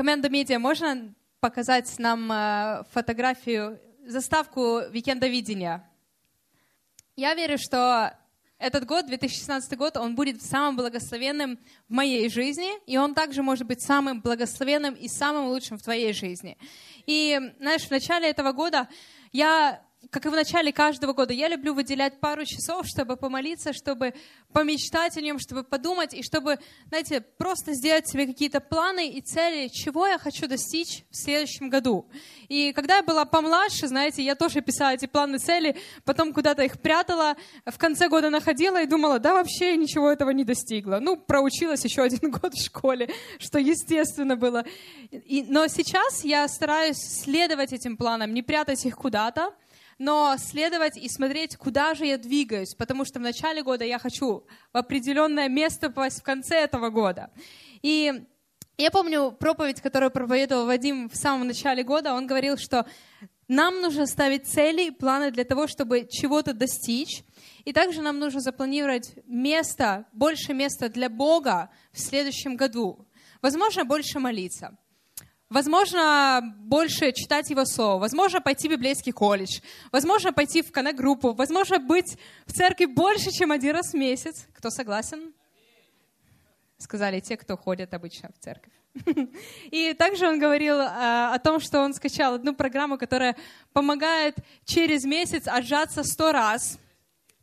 Команда 0.00 0.30
медиа, 0.30 0.58
можно 0.58 1.12
показать 1.40 1.98
нам 1.98 2.32
э, 2.32 2.84
фотографию, 2.90 3.78
заставку 4.06 4.80
Викенда 4.90 5.28
видения? 5.28 5.86
Я 7.16 7.34
верю, 7.34 7.58
что 7.58 8.16
этот 8.56 8.86
год, 8.86 9.08
2016 9.08 9.76
год, 9.76 9.98
он 9.98 10.14
будет 10.14 10.40
самым 10.42 10.76
благословенным 10.76 11.58
в 11.86 11.92
моей 11.92 12.30
жизни, 12.30 12.70
и 12.86 12.96
он 12.96 13.12
также 13.12 13.42
может 13.42 13.66
быть 13.66 13.82
самым 13.82 14.22
благословенным 14.22 14.94
и 14.94 15.06
самым 15.06 15.48
лучшим 15.48 15.76
в 15.76 15.82
твоей 15.82 16.14
жизни. 16.14 16.56
И, 17.04 17.38
знаешь, 17.58 17.82
в 17.82 17.90
начале 17.90 18.30
этого 18.30 18.52
года 18.52 18.88
я 19.32 19.82
как 20.08 20.26
и 20.26 20.28
в 20.28 20.32
начале 20.32 20.72
каждого 20.72 21.12
года, 21.12 21.34
я 21.34 21.48
люблю 21.48 21.74
выделять 21.74 22.18
пару 22.20 22.44
часов, 22.46 22.86
чтобы 22.86 23.16
помолиться, 23.16 23.72
чтобы 23.72 24.14
помечтать 24.52 25.16
о 25.16 25.20
нем, 25.20 25.38
чтобы 25.38 25.62
подумать, 25.62 26.14
и 26.14 26.22
чтобы, 26.22 26.58
знаете, 26.88 27.20
просто 27.20 27.74
сделать 27.74 28.08
себе 28.08 28.26
какие-то 28.26 28.60
планы 28.60 29.10
и 29.10 29.20
цели, 29.20 29.68
чего 29.68 30.06
я 30.06 30.18
хочу 30.18 30.48
достичь 30.48 31.04
в 31.10 31.16
следующем 31.16 31.68
году. 31.68 32.08
И 32.48 32.72
когда 32.72 32.96
я 32.96 33.02
была 33.02 33.24
помладше, 33.24 33.88
знаете, 33.88 34.22
я 34.22 34.34
тоже 34.34 34.62
писала 34.62 34.94
эти 34.94 35.06
планы, 35.06 35.38
цели, 35.38 35.76
потом 36.04 36.32
куда-то 36.32 36.62
их 36.62 36.80
прятала, 36.80 37.36
в 37.66 37.76
конце 37.78 38.08
года 38.08 38.30
находила 38.30 38.82
и 38.82 38.86
думала, 38.86 39.18
да 39.18 39.34
вообще 39.34 39.76
ничего 39.76 40.10
этого 40.10 40.30
не 40.30 40.44
достигла. 40.44 40.98
Ну, 41.00 41.16
проучилась 41.16 41.84
еще 41.84 42.02
один 42.02 42.30
год 42.30 42.54
в 42.54 42.64
школе, 42.64 43.10
что 43.38 43.58
естественно 43.58 44.34
было. 44.34 44.64
И, 45.10 45.44
но 45.46 45.68
сейчас 45.68 46.24
я 46.24 46.48
стараюсь 46.48 46.98
следовать 46.98 47.72
этим 47.72 47.96
планам, 47.96 48.32
не 48.32 48.42
прятать 48.42 48.84
их 48.86 48.96
куда-то, 48.96 49.52
но 50.00 50.34
следовать 50.38 50.96
и 50.96 51.10
смотреть, 51.10 51.56
куда 51.56 51.94
же 51.94 52.06
я 52.06 52.16
двигаюсь, 52.16 52.74
потому 52.74 53.04
что 53.04 53.18
в 53.18 53.22
начале 53.22 53.62
года 53.62 53.84
я 53.84 53.98
хочу 53.98 54.46
в 54.72 54.76
определенное 54.76 55.50
место 55.50 55.90
попасть 55.90 56.20
в 56.20 56.22
конце 56.22 56.56
этого 56.56 56.88
года. 56.88 57.30
И 57.82 58.24
я 58.78 58.90
помню 58.90 59.30
проповедь, 59.30 59.82
которую 59.82 60.10
проповедовал 60.10 60.64
Вадим 60.64 61.10
в 61.10 61.16
самом 61.16 61.46
начале 61.46 61.82
года, 61.82 62.14
он 62.14 62.26
говорил, 62.26 62.56
что 62.56 62.86
нам 63.46 63.82
нужно 63.82 64.06
ставить 64.06 64.46
цели 64.46 64.86
и 64.86 64.90
планы 64.90 65.30
для 65.32 65.44
того, 65.44 65.66
чтобы 65.66 66.08
чего-то 66.10 66.54
достичь. 66.54 67.22
И 67.66 67.74
также 67.74 68.00
нам 68.00 68.18
нужно 68.18 68.40
запланировать 68.40 69.12
место, 69.26 70.06
больше 70.14 70.54
места 70.54 70.88
для 70.88 71.10
Бога 71.10 71.68
в 71.92 72.00
следующем 72.00 72.56
году. 72.56 73.06
Возможно, 73.42 73.84
больше 73.84 74.18
молиться. 74.18 74.78
Возможно, 75.50 76.54
больше 76.58 77.10
читать 77.10 77.50
его 77.50 77.64
слово, 77.64 77.98
возможно, 77.98 78.40
пойти 78.40 78.68
в 78.68 78.70
библейский 78.70 79.10
колледж, 79.10 79.60
возможно, 79.90 80.32
пойти 80.32 80.62
в 80.62 80.70
коннект-группу, 80.70 81.32
возможно, 81.32 81.80
быть 81.80 82.16
в 82.46 82.52
церкви 82.52 82.84
больше, 82.84 83.32
чем 83.32 83.50
один 83.50 83.74
раз 83.74 83.90
в 83.92 83.96
месяц. 83.96 84.46
Кто 84.54 84.70
согласен? 84.70 85.34
Сказали 86.78 87.18
те, 87.18 87.36
кто 87.36 87.56
ходят 87.56 87.92
обычно 87.94 88.30
в 88.32 88.38
церковь. 88.38 88.72
И 89.72 89.92
также 89.94 90.28
он 90.28 90.38
говорил 90.38 90.76
о 90.80 91.36
том, 91.42 91.58
что 91.58 91.80
он 91.80 91.94
скачал 91.94 92.34
одну 92.34 92.54
программу, 92.54 92.96
которая 92.96 93.36
помогает 93.72 94.36
через 94.64 95.04
месяц 95.04 95.48
отжаться 95.48 96.04
сто 96.04 96.30
раз, 96.30 96.78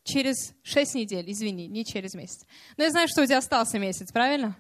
через 0.05 0.53
шесть 0.63 0.95
недель, 0.95 1.29
извини, 1.29 1.67
не 1.67 1.83
через 1.83 2.13
месяц. 2.13 2.45
Но 2.77 2.85
я 2.85 2.89
знаю, 2.89 3.09
что 3.09 3.23
у 3.23 3.25
тебя 3.25 3.39
остался 3.39 3.79
месяц, 3.79 4.13
правильно? 4.13 4.55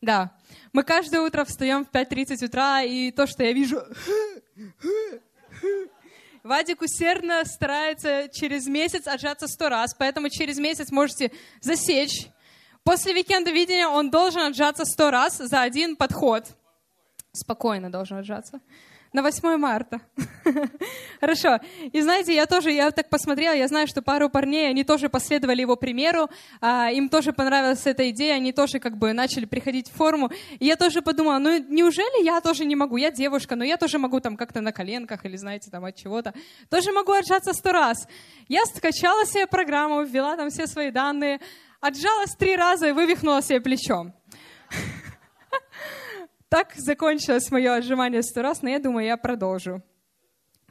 Да. 0.00 0.32
Мы 0.78 0.84
каждое 0.84 1.22
утро 1.22 1.44
встаем 1.44 1.84
в 1.84 1.90
5.30 1.90 2.44
утра, 2.44 2.82
и 2.82 3.10
то, 3.10 3.26
что 3.26 3.42
я 3.42 3.52
вижу... 3.52 3.82
Вадик 6.44 6.82
усердно 6.82 7.44
старается 7.46 8.28
через 8.32 8.68
месяц 8.68 9.08
отжаться 9.08 9.48
сто 9.48 9.70
раз, 9.70 9.92
поэтому 9.98 10.28
через 10.28 10.56
месяц 10.56 10.92
можете 10.92 11.32
засечь. 11.60 12.28
После 12.84 13.12
викенда 13.12 13.50
видения 13.50 13.88
он 13.88 14.08
должен 14.08 14.42
отжаться 14.42 14.84
сто 14.84 15.10
раз 15.10 15.38
за 15.38 15.62
один 15.62 15.96
подход. 15.96 16.44
Спокойно 17.32 17.90
должен 17.90 18.18
отжаться 18.18 18.60
на 19.12 19.22
8 19.22 19.56
марта. 19.56 20.00
Хорошо. 21.20 21.58
И 21.92 22.00
знаете, 22.00 22.34
я 22.34 22.46
тоже, 22.46 22.70
я 22.72 22.90
так 22.90 23.08
посмотрела, 23.08 23.54
я 23.54 23.68
знаю, 23.68 23.86
что 23.86 24.02
пару 24.02 24.28
парней, 24.28 24.68
они 24.68 24.84
тоже 24.84 25.08
последовали 25.08 25.62
его 25.62 25.76
примеру, 25.76 26.28
а, 26.60 26.90
им 26.90 27.08
тоже 27.08 27.32
понравилась 27.32 27.86
эта 27.86 28.10
идея, 28.10 28.34
они 28.34 28.52
тоже 28.52 28.78
как 28.78 28.96
бы 28.96 29.12
начали 29.12 29.44
приходить 29.44 29.88
в 29.88 29.92
форму. 29.92 30.30
И 30.58 30.66
я 30.66 30.76
тоже 30.76 31.02
подумала, 31.02 31.38
ну 31.38 31.58
неужели 31.68 32.24
я 32.24 32.40
тоже 32.40 32.64
не 32.64 32.76
могу? 32.76 32.96
Я 32.96 33.10
девушка, 33.10 33.56
но 33.56 33.64
я 33.64 33.76
тоже 33.76 33.98
могу 33.98 34.20
там 34.20 34.36
как-то 34.36 34.60
на 34.60 34.72
коленках 34.72 35.24
или, 35.24 35.36
знаете, 35.36 35.70
там 35.70 35.84
от 35.84 35.96
чего-то. 35.96 36.34
Тоже 36.70 36.92
могу 36.92 37.12
отжаться 37.12 37.52
сто 37.52 37.72
раз. 37.72 38.06
Я 38.48 38.64
скачала 38.66 39.24
себе 39.26 39.46
программу, 39.46 40.02
ввела 40.02 40.36
там 40.36 40.50
все 40.50 40.66
свои 40.66 40.90
данные, 40.90 41.40
отжалась 41.80 42.34
три 42.36 42.56
раза 42.56 42.88
и 42.88 42.92
вывихнула 42.92 43.42
себе 43.42 43.60
плечо. 43.60 44.12
Так 46.48 46.74
закончилось 46.76 47.50
мое 47.50 47.74
отжимание 47.74 48.22
сто 48.22 48.40
раз, 48.40 48.62
но 48.62 48.70
я 48.70 48.78
думаю, 48.78 49.06
я 49.06 49.18
продолжу. 49.18 49.82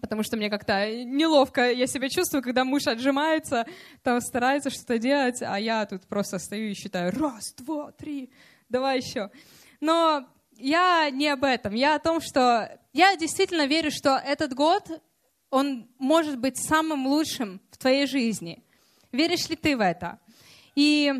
Потому 0.01 0.23
что 0.23 0.37
мне 0.37 0.49
как-то 0.49 0.91
неловко 1.03 1.71
я 1.71 1.85
себя 1.87 2.09
чувствую, 2.09 2.43
когда 2.43 2.63
муж 2.63 2.87
отжимается, 2.87 3.65
там 4.03 4.19
старается 4.21 4.69
что-то 4.69 4.97
делать, 4.97 5.41
а 5.41 5.59
я 5.59 5.85
тут 5.85 6.07
просто 6.07 6.39
стою 6.39 6.71
и 6.71 6.73
считаю 6.73 7.11
раз, 7.11 7.53
два, 7.57 7.91
три, 7.91 8.31
давай 8.69 8.97
еще. 8.97 9.31
Но 9.79 10.27
я 10.55 11.09
не 11.11 11.27
об 11.29 11.43
этом. 11.43 11.73
Я 11.73 11.95
о 11.95 11.99
том, 11.99 12.21
что 12.21 12.79
я 12.93 13.15
действительно 13.15 13.67
верю, 13.67 13.91
что 13.91 14.17
этот 14.17 14.53
год, 14.53 14.83
он 15.49 15.87
может 15.99 16.39
быть 16.39 16.57
самым 16.57 17.07
лучшим 17.07 17.61
в 17.71 17.77
твоей 17.77 18.07
жизни. 18.07 18.63
Веришь 19.11 19.47
ли 19.49 19.55
ты 19.55 19.77
в 19.77 19.81
это? 19.81 20.19
И, 20.75 21.13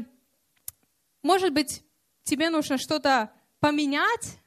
может 1.22 1.54
быть, 1.54 1.84
тебе 2.24 2.50
нужно 2.50 2.78
что-то 2.78 3.32
поменять, 3.60 4.38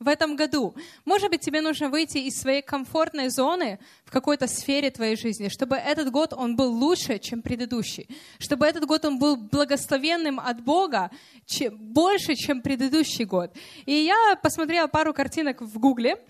в 0.00 0.06
этом 0.06 0.36
году. 0.36 0.74
Может 1.04 1.30
быть, 1.30 1.40
тебе 1.40 1.60
нужно 1.60 1.88
выйти 1.88 2.18
из 2.18 2.40
своей 2.40 2.62
комфортной 2.62 3.30
зоны 3.30 3.80
в 4.04 4.10
какой-то 4.10 4.46
сфере 4.46 4.90
твоей 4.90 5.16
жизни, 5.16 5.48
чтобы 5.48 5.76
этот 5.76 6.10
год 6.10 6.32
он 6.32 6.54
был 6.54 6.72
лучше, 6.72 7.18
чем 7.18 7.42
предыдущий, 7.42 8.08
чтобы 8.38 8.66
этот 8.66 8.86
год 8.86 9.04
он 9.04 9.18
был 9.18 9.36
благословенным 9.36 10.38
от 10.38 10.62
Бога 10.62 11.10
чем, 11.46 11.76
больше, 11.76 12.34
чем 12.36 12.62
предыдущий 12.62 13.24
год. 13.24 13.52
И 13.86 13.92
я 13.92 14.36
посмотрела 14.40 14.86
пару 14.86 15.12
картинок 15.12 15.62
в 15.62 15.78
Гугле, 15.78 16.22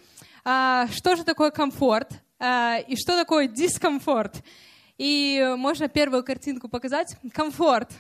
а, 0.45 0.89
что 0.89 1.15
же 1.17 1.25
такое 1.25 1.51
комфорт 1.51 2.11
а, 2.39 2.79
и 2.79 2.97
что 2.97 3.17
такое 3.17 3.49
дискомфорт. 3.49 4.43
И 4.97 5.55
можно 5.57 5.89
первую 5.89 6.25
картинку 6.25 6.69
показать. 6.69 7.17
Комфорт. 7.33 7.91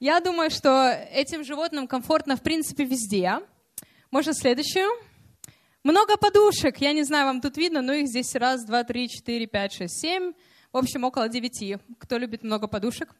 Я 0.00 0.18
думаю, 0.20 0.50
что 0.50 0.90
этим 1.12 1.44
животным 1.44 1.86
комфортно, 1.86 2.34
в 2.36 2.42
принципе, 2.42 2.84
везде. 2.84 3.40
Можно 4.10 4.34
следующую? 4.34 4.90
Много 5.84 6.16
подушек. 6.16 6.78
Я 6.78 6.92
не 6.92 7.04
знаю, 7.04 7.26
вам 7.26 7.40
тут 7.40 7.56
видно, 7.56 7.80
но 7.80 7.92
их 7.92 8.08
здесь 8.08 8.34
раз, 8.34 8.64
два, 8.64 8.82
три, 8.82 9.08
четыре, 9.08 9.46
пять, 9.46 9.72
шесть, 9.72 10.00
семь. 10.00 10.32
В 10.72 10.78
общем, 10.78 11.04
около 11.04 11.28
девяти. 11.28 11.78
Кто 12.00 12.18
любит 12.18 12.42
много 12.42 12.66
подушек? 12.66 13.14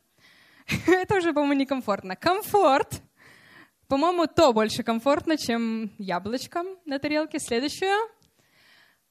Это 0.89 1.17
уже, 1.17 1.33
по-моему, 1.33 1.55
некомфортно. 1.61 2.17
Комфорт. 2.17 3.03
По-моему, 3.87 4.27
то 4.27 4.53
больше 4.53 4.83
комфортно, 4.83 5.37
чем 5.37 5.93
яблочко 5.97 6.65
на 6.85 6.99
тарелке. 6.99 7.39
Следующую. 7.39 7.97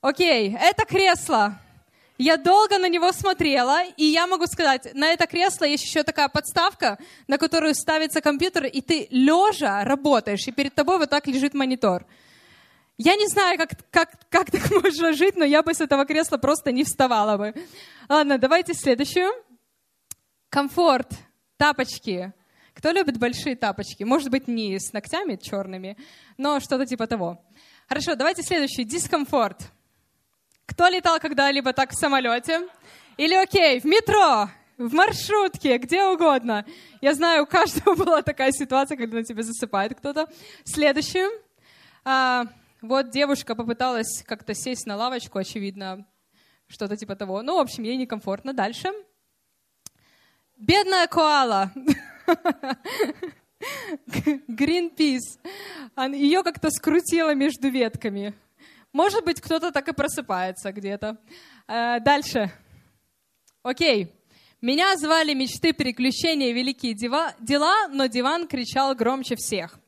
Окей, 0.02 0.56
это 0.56 0.86
кресло. 0.86 1.60
Я 2.22 2.36
долго 2.36 2.78
на 2.78 2.90
него 2.90 3.14
смотрела, 3.14 3.82
и 3.96 4.04
я 4.04 4.28
могу 4.28 4.46
сказать, 4.46 4.94
на 4.94 5.08
это 5.08 5.26
кресло 5.26 5.64
есть 5.64 5.86
еще 5.86 6.04
такая 6.04 6.28
подставка, 6.28 7.00
на 7.28 7.38
которую 7.38 7.74
ставится 7.74 8.20
компьютер, 8.20 8.66
и 8.66 8.82
ты 8.82 9.08
лежа 9.10 9.86
работаешь, 9.86 10.46
и 10.46 10.52
перед 10.52 10.76
тобой 10.76 10.98
вот 10.98 11.10
так 11.10 11.28
лежит 11.28 11.54
монитор. 11.54 12.06
Я 12.98 13.16
не 13.16 13.26
знаю, 13.28 13.58
как, 13.58 13.70
как, 13.90 14.10
как 14.30 14.52
так 14.52 14.70
можно 14.84 15.14
жить, 15.14 15.38
но 15.38 15.46
я 15.46 15.64
бы 15.64 15.74
с 15.74 15.80
этого 15.80 16.06
кресла 16.06 16.36
просто 16.38 16.74
не 16.74 16.84
вставала 16.84 17.38
бы. 17.38 17.54
Ладно, 18.10 18.38
давайте 18.38 18.74
следующую. 18.74 19.32
Комфорт. 20.50 21.14
Тапочки. 21.56 22.34
Кто 22.74 22.92
любит 22.92 23.18
большие 23.18 23.56
тапочки? 23.56 24.04
Может 24.04 24.30
быть, 24.30 24.50
не 24.50 24.78
с 24.78 24.92
ногтями 24.92 25.38
черными, 25.38 25.96
но 26.38 26.60
что-то 26.60 26.86
типа 26.86 27.08
того. 27.08 27.42
Хорошо, 27.88 28.16
давайте 28.16 28.44
следующий. 28.44 28.84
Дискомфорт. 28.84 29.72
Кто 30.70 30.88
летал 30.88 31.20
когда-либо 31.20 31.74
так 31.74 31.92
в 31.92 31.96
самолете? 31.96 32.62
Или 33.18 33.34
окей, 33.34 33.80
в 33.80 33.86
метро, 33.86 34.50
в 34.78 34.94
маршрутке, 34.94 35.80
где 35.80 36.06
угодно. 36.06 36.64
Я 37.02 37.16
знаю, 37.16 37.44
у 37.44 37.46
каждого 37.48 37.96
была 38.04 38.22
такая 38.22 38.52
ситуация, 38.52 38.96
когда 38.96 39.18
на 39.18 39.24
тебя 39.24 39.42
засыпает 39.42 39.98
кто-то. 39.98 40.28
Следующую. 40.66 41.32
А, 42.06 42.46
вот 42.82 43.10
девушка 43.10 43.56
попыталась 43.56 44.24
как-то 44.28 44.54
сесть 44.54 44.86
на 44.86 44.96
лавочку, 44.96 45.40
очевидно, 45.40 46.06
что-то 46.68 46.96
типа 46.96 47.16
того. 47.16 47.42
Ну, 47.42 47.56
в 47.56 47.60
общем, 47.60 47.84
ей 47.84 47.98
некомфортно. 47.98 48.54
Дальше. 48.54 48.94
Бедная 50.56 51.08
коала. 51.08 51.72
Greenpeace. 54.48 55.40
Ее 56.14 56.44
как-то 56.44 56.70
скрутило 56.70 57.34
между 57.34 57.70
ветками. 57.70 58.36
Может 58.92 59.24
быть, 59.24 59.40
кто-то 59.40 59.72
так 59.72 59.88
и 59.88 59.94
просыпается 59.94 60.72
где-то. 60.72 61.18
Э, 61.68 62.00
дальше. 62.00 62.52
Окей. 63.62 64.14
Меня 64.62 64.98
звали 64.98 65.34
мечты, 65.34 65.74
приключения, 65.74 66.52
великие 66.52 66.94
дела, 66.94 67.88
но 67.90 68.08
диван 68.08 68.48
кричал 68.48 68.94
громче 68.94 69.36
всех. 69.36 69.80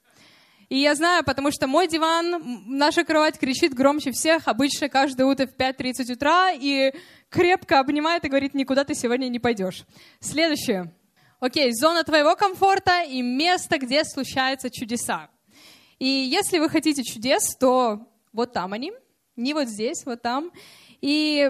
И 0.70 0.80
я 0.80 0.96
знаю, 0.96 1.26
потому 1.26 1.52
что 1.52 1.68
мой 1.68 1.90
диван, 1.90 2.64
наша 2.66 3.04
кровать 3.04 3.38
кричит 3.38 3.74
громче 3.74 4.12
всех, 4.12 4.48
обычно 4.48 4.88
каждое 4.88 5.26
утро 5.26 5.46
в 5.46 5.58
5.30 5.58 6.14
утра, 6.14 6.52
и 6.54 6.94
крепко 7.30 7.80
обнимает 7.82 8.24
и 8.24 8.30
говорит, 8.30 8.54
никуда 8.54 8.86
ты 8.86 8.96
сегодня 8.96 9.28
не 9.28 9.40
пойдешь. 9.40 9.84
Следующее. 10.22 10.94
Окей, 11.42 11.74
зона 11.74 12.06
твоего 12.06 12.38
комфорта 12.38 13.04
и 13.04 13.22
место, 13.22 13.80
где 13.80 14.06
случаются 14.06 14.70
чудеса. 14.70 15.30
И 16.00 16.08
если 16.08 16.60
вы 16.60 16.70
хотите 16.70 17.04
чудес, 17.04 17.44
то 17.60 18.08
вот 18.34 18.54
там 18.54 18.74
они, 18.74 18.94
не 19.36 19.54
вот 19.54 19.68
здесь, 19.68 20.06
вот 20.06 20.22
там. 20.22 20.52
И 21.02 21.50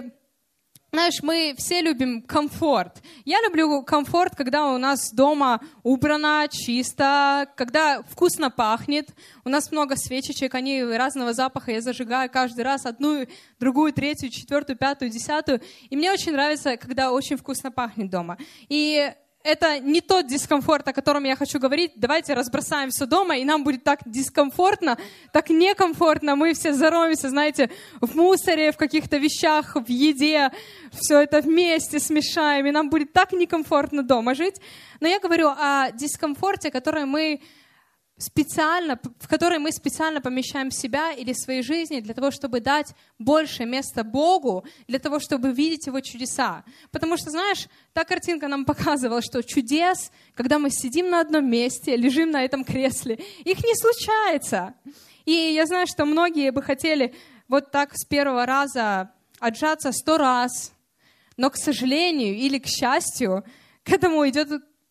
знаешь, 0.94 1.22
мы 1.22 1.54
все 1.56 1.80
любим 1.80 2.20
комфорт. 2.20 3.02
Я 3.24 3.40
люблю 3.40 3.82
комфорт, 3.82 4.36
когда 4.36 4.74
у 4.74 4.76
нас 4.76 5.10
дома 5.10 5.62
убрано, 5.82 6.46
чисто, 6.50 7.48
когда 7.56 8.02
вкусно 8.02 8.50
пахнет. 8.50 9.08
У 9.42 9.48
нас 9.48 9.72
много 9.72 9.96
свечечек, 9.96 10.54
они 10.54 10.84
разного 10.84 11.32
запаха. 11.32 11.72
Я 11.72 11.80
зажигаю 11.80 12.28
каждый 12.28 12.60
раз 12.64 12.84
одну, 12.84 13.26
другую, 13.58 13.94
третью, 13.94 14.28
четвертую, 14.28 14.76
пятую, 14.76 15.10
десятую. 15.10 15.62
И 15.88 15.96
мне 15.96 16.12
очень 16.12 16.32
нравится, 16.32 16.76
когда 16.76 17.10
очень 17.10 17.38
вкусно 17.38 17.72
пахнет 17.72 18.10
дома. 18.10 18.36
И 18.68 19.14
это 19.44 19.78
не 19.80 20.00
тот 20.00 20.26
дискомфорт, 20.26 20.86
о 20.88 20.92
котором 20.92 21.24
я 21.24 21.36
хочу 21.36 21.58
говорить. 21.58 21.92
Давайте 21.96 22.34
разбросаем 22.34 22.90
все 22.90 23.06
дома, 23.06 23.36
и 23.36 23.44
нам 23.44 23.64
будет 23.64 23.84
так 23.84 24.00
дискомфортно, 24.06 24.98
так 25.32 25.50
некомфортно. 25.50 26.36
Мы 26.36 26.54
все 26.54 26.72
зароемся, 26.72 27.28
знаете, 27.28 27.70
в 28.00 28.14
мусоре, 28.14 28.72
в 28.72 28.76
каких-то 28.76 29.16
вещах, 29.16 29.76
в 29.76 29.88
еде. 29.88 30.50
Все 30.92 31.20
это 31.20 31.40
вместе 31.40 31.98
смешаем, 31.98 32.66
и 32.66 32.70
нам 32.70 32.90
будет 32.90 33.12
так 33.12 33.32
некомфортно 33.32 34.02
дома 34.02 34.34
жить. 34.34 34.60
Но 35.00 35.08
я 35.08 35.18
говорю 35.18 35.48
о 35.48 35.90
дискомфорте, 35.92 36.70
который 36.70 37.04
мы 37.04 37.40
специально, 38.22 38.98
в 39.18 39.28
которой 39.28 39.58
мы 39.58 39.72
специально 39.72 40.20
помещаем 40.20 40.70
себя 40.70 41.12
или 41.12 41.32
свои 41.32 41.62
жизни 41.62 42.00
для 42.00 42.14
того, 42.14 42.30
чтобы 42.30 42.60
дать 42.60 42.94
больше 43.18 43.64
места 43.64 44.04
Богу, 44.04 44.64
для 44.86 44.98
того, 44.98 45.18
чтобы 45.18 45.52
видеть 45.52 45.86
Его 45.86 46.00
чудеса. 46.00 46.64
Потому 46.90 47.16
что, 47.16 47.30
знаешь, 47.30 47.66
та 47.92 48.04
картинка 48.04 48.48
нам 48.48 48.64
показывала, 48.72 49.20
что 49.22 49.42
чудес, 49.42 50.10
когда 50.34 50.58
мы 50.58 50.70
сидим 50.70 51.10
на 51.10 51.20
одном 51.20 51.50
месте, 51.50 51.96
лежим 51.96 52.30
на 52.30 52.44
этом 52.44 52.64
кресле, 52.64 53.18
их 53.44 53.58
не 53.64 53.74
случается. 53.74 54.74
И 55.24 55.32
я 55.32 55.66
знаю, 55.66 55.86
что 55.86 56.04
многие 56.04 56.50
бы 56.50 56.62
хотели 56.62 57.14
вот 57.48 57.70
так 57.70 57.90
с 57.94 58.04
первого 58.04 58.46
раза 58.46 59.10
отжаться 59.40 59.92
сто 59.92 60.16
раз, 60.16 60.72
но, 61.36 61.50
к 61.50 61.56
сожалению 61.56 62.36
или 62.36 62.58
к 62.58 62.66
счастью, 62.66 63.44
к 63.82 63.90
этому 63.90 64.28
идет 64.28 64.48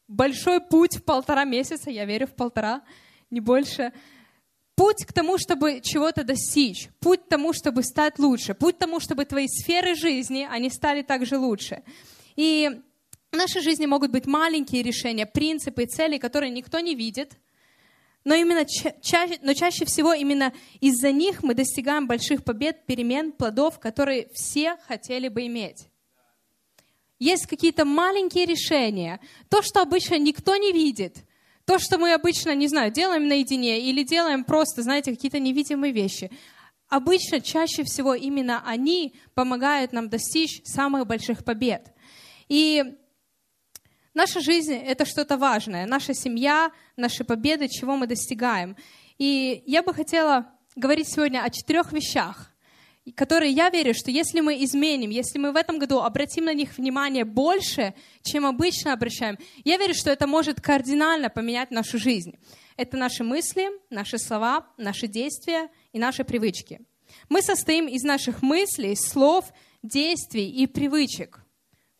большой 0.08 0.60
путь 0.60 0.98
в 0.98 1.04
полтора 1.04 1.46
месяца, 1.46 1.90
я 1.90 2.06
верю 2.06 2.28
в 2.28 2.36
полтора, 2.36 2.82
не 3.32 3.40
больше. 3.40 3.92
Путь 4.76 5.06
к 5.06 5.14
тому, 5.14 5.38
чтобы 5.38 5.82
чего-то 5.82 6.24
достичь, 6.24 6.90
путь 7.00 7.26
к 7.26 7.30
тому, 7.30 7.54
чтобы 7.54 7.84
стать 7.84 8.20
лучше, 8.20 8.54
путь 8.54 8.76
к 8.76 8.80
тому, 8.80 9.00
чтобы 9.00 9.26
твои 9.26 9.48
сферы 9.48 9.96
жизни, 9.96 10.48
они 10.50 10.70
стали 10.70 11.02
также 11.02 11.38
лучше. 11.38 11.84
И 12.36 12.70
в 13.32 13.36
нашей 13.36 13.62
жизни 13.62 13.86
могут 13.86 14.12
быть 14.12 14.26
маленькие 14.26 14.84
решения, 14.84 15.26
принципы, 15.26 15.86
цели, 15.86 16.18
которые 16.18 16.52
никто 16.52 16.80
не 16.80 16.96
видит, 16.96 17.38
но, 18.24 18.36
именно 18.36 18.66
чаще, 18.66 19.40
но 19.42 19.54
чаще 19.54 19.86
всего 19.86 20.14
именно 20.14 20.54
из-за 20.80 21.12
них 21.12 21.42
мы 21.42 21.56
достигаем 21.56 22.08
больших 22.08 22.44
побед, 22.44 22.86
перемен, 22.86 23.32
плодов, 23.32 23.80
которые 23.80 24.30
все 24.34 24.78
хотели 24.88 25.28
бы 25.28 25.48
иметь. 25.48 25.88
Есть 27.18 27.48
какие-то 27.48 27.84
маленькие 27.84 28.46
решения, 28.46 29.20
то, 29.50 29.62
что 29.62 29.82
обычно 29.82 30.18
никто 30.20 30.56
не 30.56 30.72
видит, 30.72 31.24
то, 31.66 31.80
что 31.80 31.98
мы 31.98 32.14
обычно, 32.14 32.56
не 32.56 32.68
знаю, 32.68 32.92
делаем 32.92 33.28
наедине 33.28 33.82
или 33.82 34.04
делаем 34.04 34.44
просто, 34.44 34.82
знаете, 34.82 35.12
какие-то 35.12 35.40
невидимые 35.40 35.94
вещи, 35.94 36.32
обычно 36.90 37.40
чаще 37.40 37.84
всего 37.84 38.14
именно 38.14 38.62
они 38.66 39.16
помогают 39.34 39.94
нам 39.94 40.10
достичь 40.10 40.62
самых 40.66 41.08
больших 41.08 41.46
побед. 41.46 41.94
И 42.50 42.98
наша 44.14 44.42
жизнь— 44.42 44.74
это 44.86 45.06
что-то 45.06 45.38
важное. 45.38 45.86
Наша 45.86 46.14
семья, 46.14 46.72
наши 46.98 47.24
победы, 47.24 47.70
чего 47.70 47.96
мы 47.96 48.08
достигаем. 48.08 48.76
И 49.18 49.64
я 49.66 49.84
бы 49.84 49.94
хотела 49.94 50.52
говорить 50.76 51.08
сегодня 51.10 51.44
о 51.44 51.50
четырех 51.50 51.94
вещах, 51.94 52.51
которые 53.16 53.52
я 53.52 53.70
верю, 53.70 53.94
что 53.94 54.12
если 54.12 54.42
мы 54.42 54.64
изменим, 54.64 55.10
если 55.10 55.40
мы 55.40 55.52
в 55.52 55.56
этом 55.56 55.80
году 55.80 56.00
обратим 56.00 56.46
на 56.46 56.54
них 56.54 56.78
внимание 56.78 57.26
больше, 57.26 57.96
чем 58.22 58.46
обычно 58.46 58.94
обращаем, 58.94 59.38
я 59.64 59.78
верю, 59.78 59.96
что 59.96 60.12
это 60.12 60.28
может 60.28 60.62
кардинально 60.62 61.30
поменять 61.30 61.72
нашу 61.72 61.98
жизнь. 61.98 62.38
Это 62.78 62.98
наши 62.98 63.24
мысли, 63.24 63.70
наши 63.90 64.20
слова, 64.20 64.68
наши 64.78 65.08
действия 65.08 65.70
и 65.94 66.00
наши 66.00 66.24
привычки. 66.24 66.82
Мы 67.28 67.42
состоим 67.42 67.88
из 67.88 68.04
наших 68.04 68.42
мыслей, 68.42 68.96
слов, 68.96 69.46
действий 69.82 70.50
и 70.50 70.68
привычек. 70.68 71.40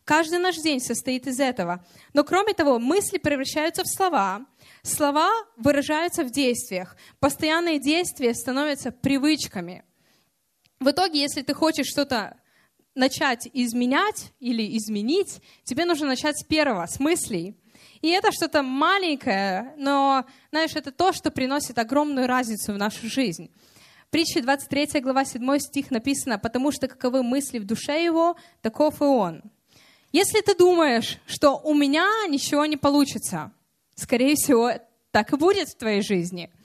Каждый 0.06 0.40
наш 0.40 0.56
день 0.58 0.80
состоит 0.80 1.28
из 1.28 1.40
этого. 1.40 1.86
Но 2.14 2.24
кроме 2.24 2.54
того, 2.54 2.80
мысли 2.80 3.18
превращаются 3.18 3.84
в 3.84 3.88
слова, 3.88 4.46
слова 4.84 5.32
выражаются 5.58 6.24
в 6.24 6.32
действиях, 6.32 6.96
постоянные 7.20 7.80
действия 7.80 8.34
становятся 8.36 8.92
привычками– 8.92 9.84
в 10.82 10.90
итоге, 10.90 11.22
если 11.22 11.44
ты 11.44 11.54
хочешь 11.54 11.86
что-то 11.86 12.36
начать 12.96 13.48
изменять 13.54 14.34
или 14.40 14.76
изменить, 14.78 15.40
тебе 15.64 15.86
нужно 15.86 16.08
начать 16.08 16.38
с 16.40 16.44
первого, 16.44 16.88
с 16.88 17.00
мыслей. 17.00 17.56
И 18.02 18.10
это 18.10 18.32
что-то 18.32 18.64
маленькое, 18.64 19.76
но, 19.78 20.26
знаешь, 20.50 20.76
это 20.76 20.92
то, 20.92 21.14
что 21.14 21.30
приносит 21.30 21.78
огромную 21.78 22.28
разницу 22.28 22.74
в 22.74 22.78
нашу 22.78 23.08
жизнь. 23.08 23.52
Притча 24.10 24.42
23 24.42 25.02
глава 25.02 25.24
7 25.24 25.60
стих 25.60 25.92
написано, 25.92 26.40
«Потому 26.40 26.72
что 26.72 26.88
каковы 26.88 27.22
мысли 27.22 27.60
в 27.60 27.66
душе 27.66 28.04
его, 28.04 28.36
таков 28.62 29.02
и 29.02 29.06
он». 29.06 29.44
Если 30.12 30.42
ты 30.42 30.56
думаешь, 30.56 31.20
что 31.28 31.58
у 31.58 31.74
меня 31.76 32.10
ничего 32.28 32.66
не 32.66 32.76
получится, 32.76 33.52
скорее 33.96 34.34
всего, 34.36 34.72
так 35.12 35.32
и 35.32 35.38
будет 35.38 35.70
в 35.70 35.78
твоей 35.78 36.02
жизни– 36.02 36.52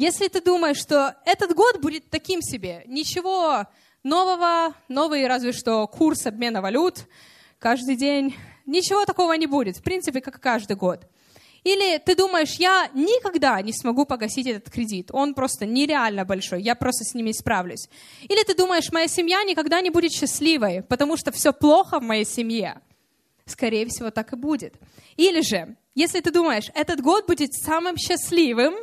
если 0.00 0.28
ты 0.28 0.40
думаешь, 0.40 0.78
что 0.78 1.14
этот 1.26 1.54
год 1.54 1.78
будет 1.82 2.08
таким 2.08 2.40
себе, 2.40 2.84
ничего 2.86 3.66
нового, 4.02 4.74
новый 4.88 5.26
разве 5.26 5.52
что 5.52 5.86
курс 5.86 6.24
обмена 6.24 6.62
валют 6.62 7.04
каждый 7.58 7.96
день, 7.96 8.34
ничего 8.64 9.04
такого 9.04 9.34
не 9.34 9.46
будет, 9.46 9.76
в 9.76 9.82
принципе, 9.82 10.22
как 10.22 10.40
каждый 10.40 10.76
год. 10.76 11.06
Или 11.64 11.98
ты 11.98 12.16
думаешь, 12.16 12.54
я 12.54 12.88
никогда 12.94 13.60
не 13.60 13.74
смогу 13.74 14.06
погасить 14.06 14.46
этот 14.46 14.72
кредит, 14.72 15.10
он 15.12 15.34
просто 15.34 15.66
нереально 15.66 16.24
большой, 16.24 16.62
я 16.62 16.74
просто 16.74 17.04
с 17.04 17.12
ними 17.12 17.32
справлюсь. 17.32 17.86
Или 18.22 18.42
ты 18.42 18.54
думаешь, 18.54 18.90
моя 18.92 19.06
семья 19.06 19.44
никогда 19.44 19.82
не 19.82 19.90
будет 19.90 20.12
счастливой, 20.12 20.82
потому 20.82 21.18
что 21.18 21.30
все 21.30 21.52
плохо 21.52 22.00
в 22.00 22.02
моей 22.02 22.24
семье. 22.24 22.80
Скорее 23.44 23.86
всего, 23.88 24.10
так 24.10 24.32
и 24.32 24.36
будет. 24.36 24.76
Или 25.18 25.42
же, 25.42 25.76
если 25.94 26.20
ты 26.20 26.30
думаешь, 26.30 26.70
этот 26.74 27.02
год 27.02 27.26
будет 27.26 27.52
самым 27.52 27.98
счастливым, 27.98 28.74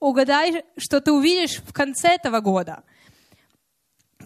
угадай, 0.00 0.64
что 0.76 1.00
ты 1.00 1.12
увидишь 1.12 1.58
в 1.58 1.72
конце 1.72 2.14
этого 2.14 2.40
года. 2.40 2.82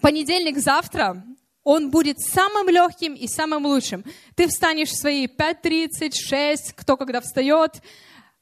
Понедельник 0.01 0.59
завтра, 0.59 1.23
он 1.65 1.91
будет 1.91 2.21
самым 2.21 2.69
легким 2.69 3.15
и 3.15 3.27
самым 3.27 3.67
лучшим. 3.67 4.05
Ты 4.37 4.49
встанешь 4.49 4.91
в 4.91 5.01
свои 5.01 5.27
5.30, 5.27 6.13
6, 6.13 6.73
кто 6.75 6.97
когда 6.97 7.21
встает, 7.21 7.83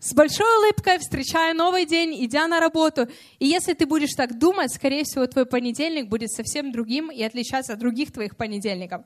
с 0.01 0.13
большой 0.15 0.59
улыбкой, 0.59 0.99
встречая 0.99 1.55
новый 1.55 1.87
день, 1.87 2.25
идя 2.25 2.49
на 2.49 2.59
работу. 2.59 3.09
И 3.39 3.47
если 3.47 3.73
ты 3.75 3.87
будешь 3.87 4.15
так 4.15 4.37
думать, 4.37 4.75
скорее 4.75 5.05
всего, 5.05 5.25
твой 5.29 5.47
понедельник 5.47 6.09
будет 6.09 6.33
совсем 6.33 6.73
другим 6.73 7.11
и 7.13 7.23
отличаться 7.23 7.75
от 7.75 7.79
других 7.79 8.13
твоих 8.13 8.37
понедельников. 8.37 9.03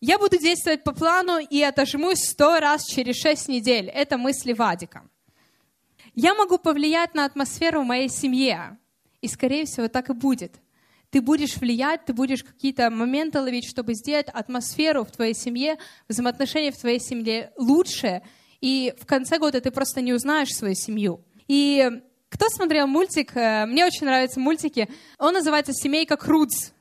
Я 0.00 0.18
буду 0.18 0.38
действовать 0.38 0.84
по 0.84 0.92
плану 0.92 1.38
и 1.38 1.60
отожмусь 1.60 2.24
сто 2.24 2.58
раз 2.60 2.86
через 2.86 3.16
шесть 3.16 3.48
недель. 3.48 3.88
Это 3.88 4.16
мысли 4.16 4.54
Вадика. 4.54 5.06
Я 6.16 6.34
могу 6.34 6.56
повлиять 6.56 7.14
на 7.14 7.26
атмосферу 7.26 7.82
в 7.82 7.86
моей 7.86 8.08
семье. 8.08 8.78
И, 9.20 9.28
скорее 9.28 9.66
всего, 9.66 9.86
так 9.88 10.08
и 10.08 10.14
будет. 10.14 10.54
Ты 11.10 11.20
будешь 11.20 11.56
влиять, 11.58 12.06
ты 12.06 12.14
будешь 12.14 12.42
какие-то 12.42 12.88
моменты 12.88 13.38
ловить, 13.38 13.68
чтобы 13.68 13.94
сделать 13.94 14.28
атмосферу 14.28 15.04
в 15.04 15.10
твоей 15.10 15.34
семье, 15.34 15.76
взаимоотношения 16.08 16.72
в 16.72 16.78
твоей 16.78 17.00
семье 17.00 17.52
лучше. 17.58 18.22
И 18.62 18.94
в 18.98 19.04
конце 19.04 19.38
года 19.38 19.60
ты 19.60 19.70
просто 19.70 20.00
не 20.00 20.14
узнаешь 20.14 20.54
свою 20.56 20.74
семью. 20.74 21.22
И 21.48 21.86
кто 22.30 22.48
смотрел 22.48 22.86
мультик? 22.86 23.36
Э, 23.36 23.66
мне 23.66 23.84
очень 23.84 24.06
нравятся 24.06 24.40
мультики. 24.40 24.88
Он 25.18 25.34
называется 25.34 25.74
«Семейка 25.74 26.16
Крудс». 26.16 26.72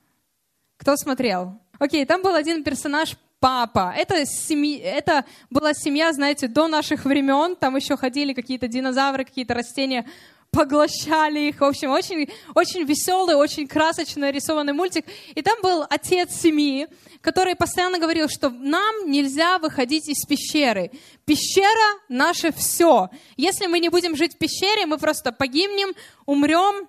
Кто 0.78 0.96
смотрел? 0.96 1.60
Окей, 1.78 2.06
там 2.06 2.22
был 2.22 2.36
один 2.36 2.64
персонаж 2.64 3.18
папа. 3.46 3.94
Это, 3.96 4.26
семьи, 4.26 4.80
это 4.80 5.24
была 5.52 5.76
семья, 5.76 6.12
знаете, 6.14 6.48
до 6.48 6.68
наших 6.68 7.06
времен. 7.06 7.56
Там 7.56 7.76
еще 7.76 7.96
ходили 7.96 8.34
какие-то 8.34 8.68
динозавры, 8.68 9.24
какие-то 9.24 9.54
растения 9.54 10.04
поглощали 10.50 11.50
их. 11.50 11.60
В 11.60 11.64
общем, 11.64 11.92
очень, 11.92 12.28
очень 12.56 12.86
веселый, 12.86 13.36
очень 13.36 13.68
красочно 13.68 14.32
рисованный 14.32 14.74
мультик. 14.74 15.06
И 15.36 15.44
там 15.44 15.62
был 15.62 15.86
отец 15.88 16.32
семьи, 16.32 16.88
который 17.22 17.56
постоянно 17.56 18.00
говорил, 18.00 18.30
что 18.30 18.50
нам 18.50 19.12
нельзя 19.12 19.60
выходить 19.60 20.10
из 20.10 20.26
пещеры. 20.26 20.90
Пещера— 21.26 22.00
наше 22.10 22.52
все. 22.52 23.10
Если 23.38 23.68
мы 23.68 23.80
не 23.80 23.90
будем 23.90 24.16
жить 24.16 24.34
в 24.34 24.38
пещере, 24.40 24.88
мы 24.88 24.98
просто 24.98 25.32
погибнем, 25.32 25.94
умрем, 26.26 26.88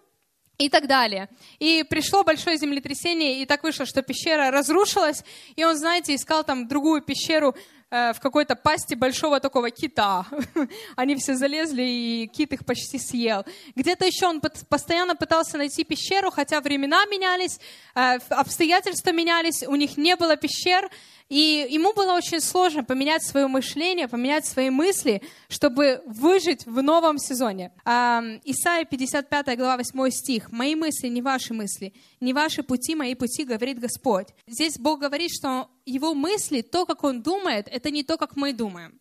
и 0.59 0.69
так 0.69 0.87
далее. 0.87 1.29
И 1.59 1.85
пришло 1.89 2.25
большое 2.25 2.57
землетрясение, 2.57 3.43
и 3.43 3.47
так 3.47 3.63
вышло, 3.63 3.87
что 3.87 4.03
пещера 4.03 4.51
разрушилась, 4.51 5.25
и 5.55 5.65
он, 5.65 5.77
знаете, 5.77 6.15
искал 6.15 6.45
там 6.45 6.67
другую 6.69 7.03
пещеру 7.03 7.55
в 7.91 8.17
какой-то 8.21 8.57
пасти 8.57 8.95
большого 8.95 9.39
такого 9.39 9.71
кита. 9.71 10.27
Они 10.97 11.15
все 11.17 11.37
залезли, 11.37 11.83
и 11.83 12.27
кит 12.27 12.53
их 12.53 12.65
почти 12.65 12.99
съел. 12.99 13.45
Где-то 13.77 14.05
еще 14.05 14.27
он 14.27 14.41
постоянно 14.41 15.15
пытался 15.15 15.57
найти 15.57 15.85
пещеру, 15.85 16.31
хотя 16.31 16.61
времена 16.61 17.05
менялись, 17.07 17.61
э, 17.95 18.19
обстоятельства 18.31 19.13
менялись, 19.13 19.63
у 19.67 19.77
них 19.77 19.97
не 19.97 20.17
было 20.17 20.37
пещер, 20.37 20.91
и 21.29 21.67
ему 21.71 21.93
было 21.93 22.13
очень 22.13 22.41
сложно 22.41 22.85
поменять 22.85 23.25
свое 23.25 23.49
мышление, 23.49 24.07
поменять 24.07 24.47
свои 24.47 24.71
мысли, 24.71 25.23
чтобы 25.49 26.01
выжить 26.07 26.67
в 26.67 26.83
новом 26.83 27.19
сезоне. 27.19 27.73
Исайя 27.85 28.85
55 28.85 29.57
глава 29.57 29.77
8 29.77 30.11
стих. 30.11 30.53
«Мои 30.53 30.77
мысли 30.77 31.09
не 31.09 31.23
ваши 31.23 31.53
мысли, 31.53 31.93
не 32.21 32.33
ваши 32.33 32.63
пути, 32.63 32.95
мои 32.95 33.15
пути, 33.17 33.45
говорит 33.45 33.81
Господь». 33.81 34.29
Здесь 34.47 34.79
Бог 34.79 35.01
говорит, 35.01 35.33
что 35.33 35.69
его 35.87 36.15
мысли, 36.15 36.61
то, 36.61 36.85
как 36.85 37.05
он 37.05 37.23
думает, 37.23 37.69
это 37.71 37.91
не 37.91 38.03
то, 38.03 38.19
как 38.19 38.37
мы 38.37 38.53
думаем. 38.53 39.01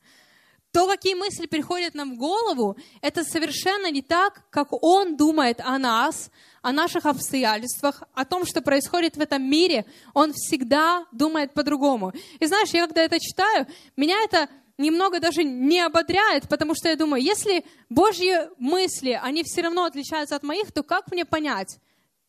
То, 0.71 0.87
какие 0.87 1.15
мысли 1.15 1.45
приходят 1.45 1.95
нам 1.95 2.15
в 2.15 2.17
голову, 2.17 2.77
это 3.01 3.23
совершенно 3.23 3.89
не 3.89 4.01
так, 4.01 4.43
как 4.49 4.73
Он 4.83 5.15
думает 5.15 5.61
о 5.61 5.77
нас, 5.77 6.29
о 6.61 6.73
наших 6.73 7.05
обстоятельствах, 7.05 8.03
о 8.13 8.25
том, 8.25 8.45
что 8.45 8.61
происходит 8.61 9.15
в 9.15 9.21
этом 9.21 9.41
мире. 9.41 9.85
Он 10.13 10.33
всегда 10.33 11.05
думает 11.13 11.53
по-другому. 11.53 12.11
И 12.41 12.45
знаешь, 12.45 12.71
я 12.71 12.87
когда 12.87 13.03
это 13.03 13.21
читаю, 13.21 13.67
меня 13.95 14.21
это 14.25 14.49
немного 14.77 15.21
даже 15.21 15.45
не 15.45 15.79
ободряет, 15.79 16.49
потому 16.49 16.75
что 16.75 16.89
я 16.89 16.97
думаю, 16.97 17.23
если 17.23 17.63
Божьи 17.89 18.35
мысли, 18.59 19.17
они 19.23 19.43
все 19.43 19.61
равно 19.61 19.85
отличаются 19.85 20.35
от 20.35 20.43
моих, 20.43 20.73
то 20.73 20.83
как 20.83 21.09
мне 21.09 21.23
понять? 21.23 21.79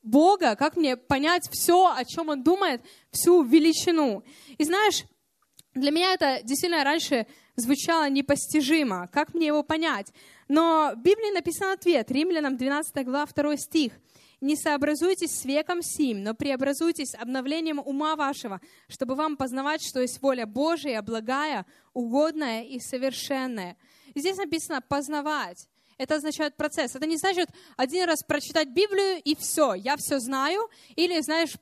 Бога, 0.06 0.56
как 0.56 0.76
мне 0.76 0.96
понять 0.96 1.48
все, 1.50 1.92
о 1.92 2.04
чем 2.04 2.28
Он 2.28 2.42
думает, 2.42 2.80
всю 3.10 3.42
величину. 3.42 4.22
И 4.56 4.64
знаешь, 4.64 5.04
для 5.74 5.90
меня 5.90 6.14
это 6.14 6.40
действительно 6.42 6.84
раньше 6.84 7.26
звучало 7.56 8.08
непостижимо. 8.08 9.08
Как 9.12 9.34
мне 9.34 9.48
его 9.48 9.62
понять? 9.62 10.12
Но 10.48 10.92
в 10.94 11.02
Библии 11.02 11.34
написан 11.34 11.72
ответ. 11.72 12.10
Римлянам 12.10 12.56
12 12.56 13.04
глава 13.04 13.26
2 13.26 13.56
стих. 13.56 13.92
«Не 14.42 14.54
сообразуйтесь 14.54 15.30
с 15.30 15.44
веком 15.46 15.82
сим, 15.82 16.22
но 16.22 16.34
преобразуйтесь 16.34 17.14
обновлением 17.14 17.78
ума 17.78 18.16
вашего, 18.16 18.60
чтобы 18.86 19.14
вам 19.14 19.36
познавать, 19.36 19.82
что 19.82 20.00
есть 20.00 20.20
воля 20.20 20.46
Божия, 20.46 21.00
благая, 21.00 21.64
угодная 21.94 22.62
и 22.62 22.78
совершенная». 22.78 23.76
И 24.14 24.20
здесь 24.20 24.36
написано 24.36 24.82
«познавать». 24.82 25.66
Это 25.98 26.16
означает 26.16 26.56
процесс. 26.56 26.94
Это 26.94 27.06
не 27.06 27.16
значит 27.16 27.48
один 27.76 28.04
раз 28.04 28.22
прочитать 28.22 28.68
Библию 28.68 29.20
и 29.22 29.34
все, 29.34 29.74
я 29.74 29.96
все 29.96 30.18
знаю. 30.18 30.68
Или, 30.94 31.20
знаешь, 31.20 31.54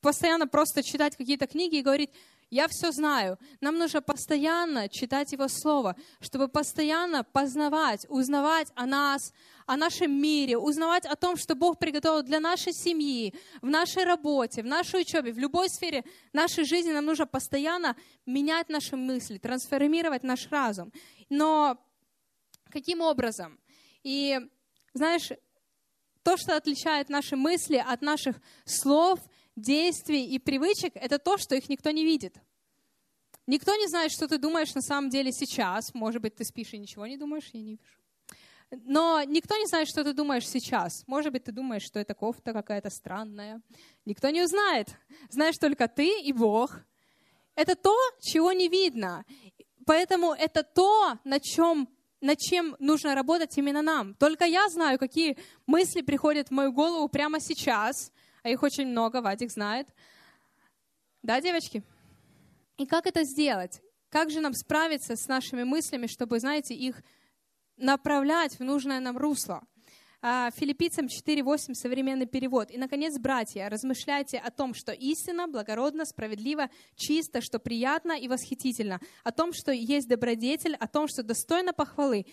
постоянно 0.00 0.46
просто 0.46 0.82
читать 0.82 1.16
какие-то 1.16 1.46
книги 1.46 1.76
и 1.76 1.82
говорить, 1.82 2.10
я 2.52 2.68
все 2.68 2.92
знаю. 2.92 3.38
Нам 3.62 3.78
нужно 3.78 4.02
постоянно 4.02 4.86
читать 4.90 5.32
Его 5.32 5.48
Слово, 5.48 5.96
чтобы 6.20 6.48
постоянно 6.48 7.24
познавать, 7.24 8.04
узнавать 8.10 8.68
о 8.74 8.84
нас, 8.84 9.32
о 9.64 9.78
нашем 9.78 10.12
мире, 10.12 10.58
узнавать 10.58 11.06
о 11.06 11.16
том, 11.16 11.38
что 11.38 11.54
Бог 11.54 11.78
приготовил 11.78 12.22
для 12.22 12.40
нашей 12.40 12.74
семьи, 12.74 13.34
в 13.62 13.66
нашей 13.66 14.04
работе, 14.04 14.62
в 14.62 14.66
нашей 14.66 15.00
учебе, 15.00 15.32
в 15.32 15.38
любой 15.38 15.70
сфере 15.70 16.04
нашей 16.34 16.64
жизни. 16.64 16.92
Нам 16.92 17.06
нужно 17.06 17.26
постоянно 17.26 17.96
менять 18.26 18.68
наши 18.68 18.96
мысли, 18.96 19.38
трансформировать 19.38 20.22
наш 20.22 20.46
разум. 20.50 20.92
Но 21.30 21.78
каким 22.70 23.00
образом? 23.00 23.61
И 24.02 24.38
знаешь, 24.94 25.30
то, 26.22 26.36
что 26.36 26.56
отличает 26.56 27.08
наши 27.08 27.36
мысли 27.36 27.76
от 27.76 28.02
наших 28.02 28.40
слов– 28.64 29.18
действий 29.56 30.26
и 30.26 30.38
привычек— 30.38 30.92
это 30.94 31.18
то, 31.18 31.38
что 31.38 31.54
их 31.54 31.68
никто 31.68 31.90
не 31.90 32.04
видит. 32.04 32.36
Никто 33.46 33.74
не 33.74 33.88
знает, 33.88 34.12
что 34.12 34.28
ты 34.28 34.38
думаешь 34.38 34.74
на 34.74 34.82
самом 34.82 35.10
деле 35.10 35.32
сейчас. 35.32 35.92
Может 35.94 36.22
быть, 36.22 36.36
ты 36.36 36.44
спишь 36.44 36.72
и 36.72 36.78
ничего 36.78 37.06
не 37.06 37.16
думаешь, 37.16 37.50
я 37.52 37.60
не 37.60 37.76
вижу. 37.76 37.98
Но 38.84 39.22
никто 39.24 39.56
не 39.56 39.66
знает, 39.66 39.88
что 39.88 40.02
ты 40.04 40.14
думаешь 40.14 40.48
сейчас. 40.48 41.06
Может 41.06 41.32
быть, 41.32 41.44
ты 41.44 41.52
думаешь, 41.52 41.82
что 41.82 41.98
эта 41.98 42.14
кофта 42.14 42.52
какая-то 42.52 42.88
странная. 42.88 43.60
Никто 44.06 44.30
не 44.30 44.42
узнает. 44.42 44.88
Знаешь 45.28 45.58
только 45.58 45.88
ты 45.88 46.20
и 46.20 46.32
Бог. 46.32 46.80
Это 47.54 47.74
то, 47.74 47.94
чего 48.20 48.52
не 48.52 48.68
видно. 48.68 49.26
Поэтому 49.84 50.32
это 50.32 50.62
то, 50.62 51.18
на 51.24 51.38
чем 51.38 51.88
над 52.22 52.38
чем 52.38 52.76
нужно 52.78 53.14
работать 53.14 53.58
именно 53.58 53.82
нам. 53.82 54.14
Только 54.14 54.44
я 54.46 54.68
знаю, 54.68 54.98
какие 54.98 55.36
мысли 55.66 56.00
приходят 56.00 56.48
в 56.48 56.52
мою 56.52 56.72
голову 56.72 57.08
прямо 57.08 57.40
сейчас, 57.40 58.12
а 58.42 58.48
их 58.48 58.62
очень 58.62 58.86
много, 58.86 59.20
Вадик 59.20 59.50
знает. 59.50 59.88
Да, 61.22 61.40
девочки? 61.40 61.82
И 62.78 62.86
как 62.86 63.06
это 63.06 63.24
сделать? 63.24 63.82
Как 64.08 64.30
же 64.30 64.40
нам 64.40 64.54
справиться 64.54 65.16
с 65.16 65.26
нашими 65.26 65.64
мыслями, 65.64 66.06
чтобы, 66.06 66.38
знаете, 66.38 66.74
их 66.74 67.02
направлять 67.76 68.58
в 68.58 68.64
нужное 68.64 69.00
нам 69.00 69.18
русло? 69.18 69.62
А, 70.24 70.52
Филиппийцам 70.52 71.06
4.8, 71.06 71.74
современный 71.74 72.26
перевод. 72.26 72.70
И, 72.70 72.78
наконец, 72.78 73.18
братья, 73.18 73.68
размышляйте 73.68 74.38
о 74.38 74.52
том, 74.52 74.72
что 74.72 74.92
истина, 74.92 75.48
благородно, 75.48 76.04
справедливо, 76.04 76.70
чисто, 76.94 77.40
что 77.40 77.58
приятно 77.58 78.12
и 78.12 78.28
восхитительно, 78.28 79.00
о 79.24 79.32
том, 79.32 79.52
что 79.52 79.72
есть 79.72 80.06
добродетель, 80.06 80.76
о 80.76 80.86
том, 80.86 81.08
что 81.08 81.24
достойно 81.24 81.72
похвалы. 81.72 82.26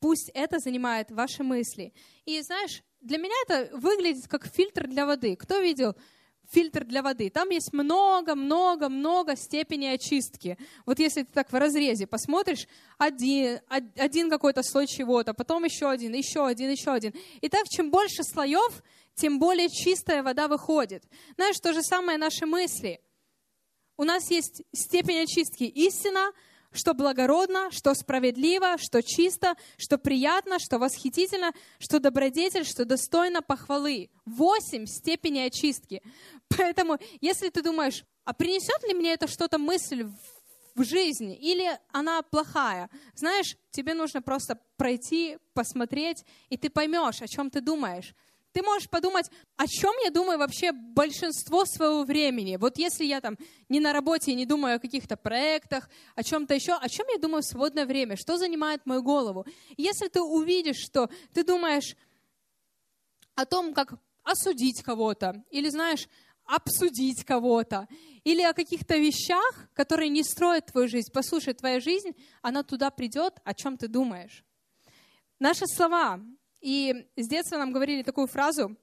Пусть 0.00 0.30
это 0.32 0.58
занимает 0.58 1.10
ваши 1.10 1.42
мысли. 1.42 1.92
И 2.24 2.40
знаешь, 2.40 2.82
для 3.02 3.18
меня 3.18 3.34
это 3.46 3.76
выглядит 3.76 4.26
как 4.26 4.46
фильтр 4.46 4.86
для 4.86 5.04
воды. 5.04 5.36
Кто 5.36 5.58
видел 5.58 5.96
фильтр 6.50 6.84
для 6.84 7.02
воды? 7.02 7.30
Там 7.30 7.50
есть 7.50 7.72
много-много-много 7.72 9.36
степеней 9.36 9.94
очистки. 9.94 10.58
Вот 10.86 10.98
если 10.98 11.22
ты 11.22 11.32
так 11.32 11.52
в 11.52 11.54
разрезе 11.56 12.06
посмотришь, 12.06 12.66
один, 12.96 13.60
один 13.68 14.30
какой-то 14.30 14.62
слой 14.62 14.86
чего-то, 14.86 15.34
потом 15.34 15.64
еще 15.64 15.88
один, 15.88 16.14
еще 16.14 16.46
один, 16.46 16.70
еще 16.70 16.90
один. 16.92 17.12
И 17.40 17.48
так, 17.48 17.64
чем 17.68 17.90
больше 17.90 18.22
слоев, 18.24 18.82
тем 19.14 19.38
более 19.38 19.68
чистая 19.68 20.22
вода 20.22 20.48
выходит. 20.48 21.04
Знаешь, 21.36 21.58
то 21.60 21.72
же 21.72 21.82
самое 21.82 22.18
наши 22.18 22.46
мысли. 22.46 23.00
У 23.96 24.04
нас 24.04 24.30
есть 24.30 24.62
степень 24.72 25.18
очистки 25.18 25.64
истина, 25.64 26.32
что 26.78 26.94
благородно, 26.94 27.70
что 27.70 27.92
справедливо, 27.94 28.78
что 28.78 29.02
чисто, 29.02 29.56
что 29.76 29.98
приятно, 29.98 30.58
что 30.58 30.78
восхитительно, 30.78 31.52
что 31.78 31.98
добродетель, 31.98 32.64
что 32.64 32.84
достойно 32.84 33.42
похвалы. 33.42 34.10
Восемь 34.24 34.86
степеней 34.86 35.46
очистки. 35.46 36.02
Поэтому, 36.56 36.98
если 37.20 37.50
ты 37.50 37.62
думаешь, 37.62 38.04
а 38.24 38.32
принесет 38.32 38.82
ли 38.86 38.94
мне 38.94 39.12
это 39.12 39.26
что-то 39.26 39.58
мысль 39.58 40.06
в 40.74 40.84
жизни, 40.84 41.36
или 41.36 41.78
она 41.92 42.22
плохая, 42.22 42.88
знаешь, 43.14 43.56
тебе 43.72 43.94
нужно 43.94 44.22
просто 44.22 44.60
пройти, 44.76 45.38
посмотреть, 45.52 46.24
и 46.48 46.56
ты 46.56 46.70
поймешь, 46.70 47.20
о 47.20 47.26
чем 47.26 47.50
ты 47.50 47.60
думаешь. 47.60 48.14
Ты 48.52 48.62
можешь 48.62 48.88
подумать, 48.88 49.26
о 49.56 49.66
чем 49.66 49.92
я 50.04 50.10
думаю 50.10 50.38
вообще 50.38 50.72
большинство 50.72 51.64
своего 51.64 52.04
времени. 52.04 52.56
Вот 52.56 52.78
если 52.78 53.04
я 53.04 53.20
там 53.20 53.36
не 53.68 53.78
на 53.78 53.92
работе 53.92 54.32
и 54.32 54.34
не 54.34 54.46
думаю 54.46 54.76
о 54.76 54.78
каких-то 54.78 55.16
проектах, 55.16 55.88
о 56.14 56.22
чем-то 56.22 56.54
еще, 56.54 56.72
о 56.72 56.88
чем 56.88 57.06
я 57.12 57.18
думаю 57.18 57.42
в 57.42 57.46
свободное 57.46 57.86
время, 57.86 58.16
что 58.16 58.38
занимает 58.38 58.86
мою 58.86 59.02
голову. 59.02 59.46
Если 59.76 60.08
ты 60.08 60.20
увидишь, 60.20 60.78
что 60.78 61.10
ты 61.34 61.44
думаешь 61.44 61.94
о 63.34 63.44
том, 63.44 63.74
как 63.74 63.94
осудить 64.24 64.82
кого-то, 64.82 65.44
или, 65.50 65.68
знаешь, 65.68 66.08
обсудить 66.44 67.24
кого-то, 67.24 67.86
или 68.24 68.42
о 68.42 68.54
каких-то 68.54 68.96
вещах, 68.96 69.68
которые 69.74 70.08
не 70.08 70.22
строят 70.24 70.66
твою 70.66 70.88
жизнь. 70.88 71.10
Послушай, 71.12 71.54
твоя 71.54 71.78
жизнь, 71.78 72.16
она 72.40 72.62
туда 72.62 72.90
придет, 72.90 73.34
о 73.44 73.54
чем 73.54 73.76
ты 73.76 73.86
думаешь. 73.86 74.44
Наши 75.38 75.66
слова, 75.66 76.20
и 76.60 77.06
с 77.16 77.28
детства 77.28 77.56
нам 77.56 77.72
говорили 77.72 78.02
такую 78.02 78.26
фразу, 78.26 78.76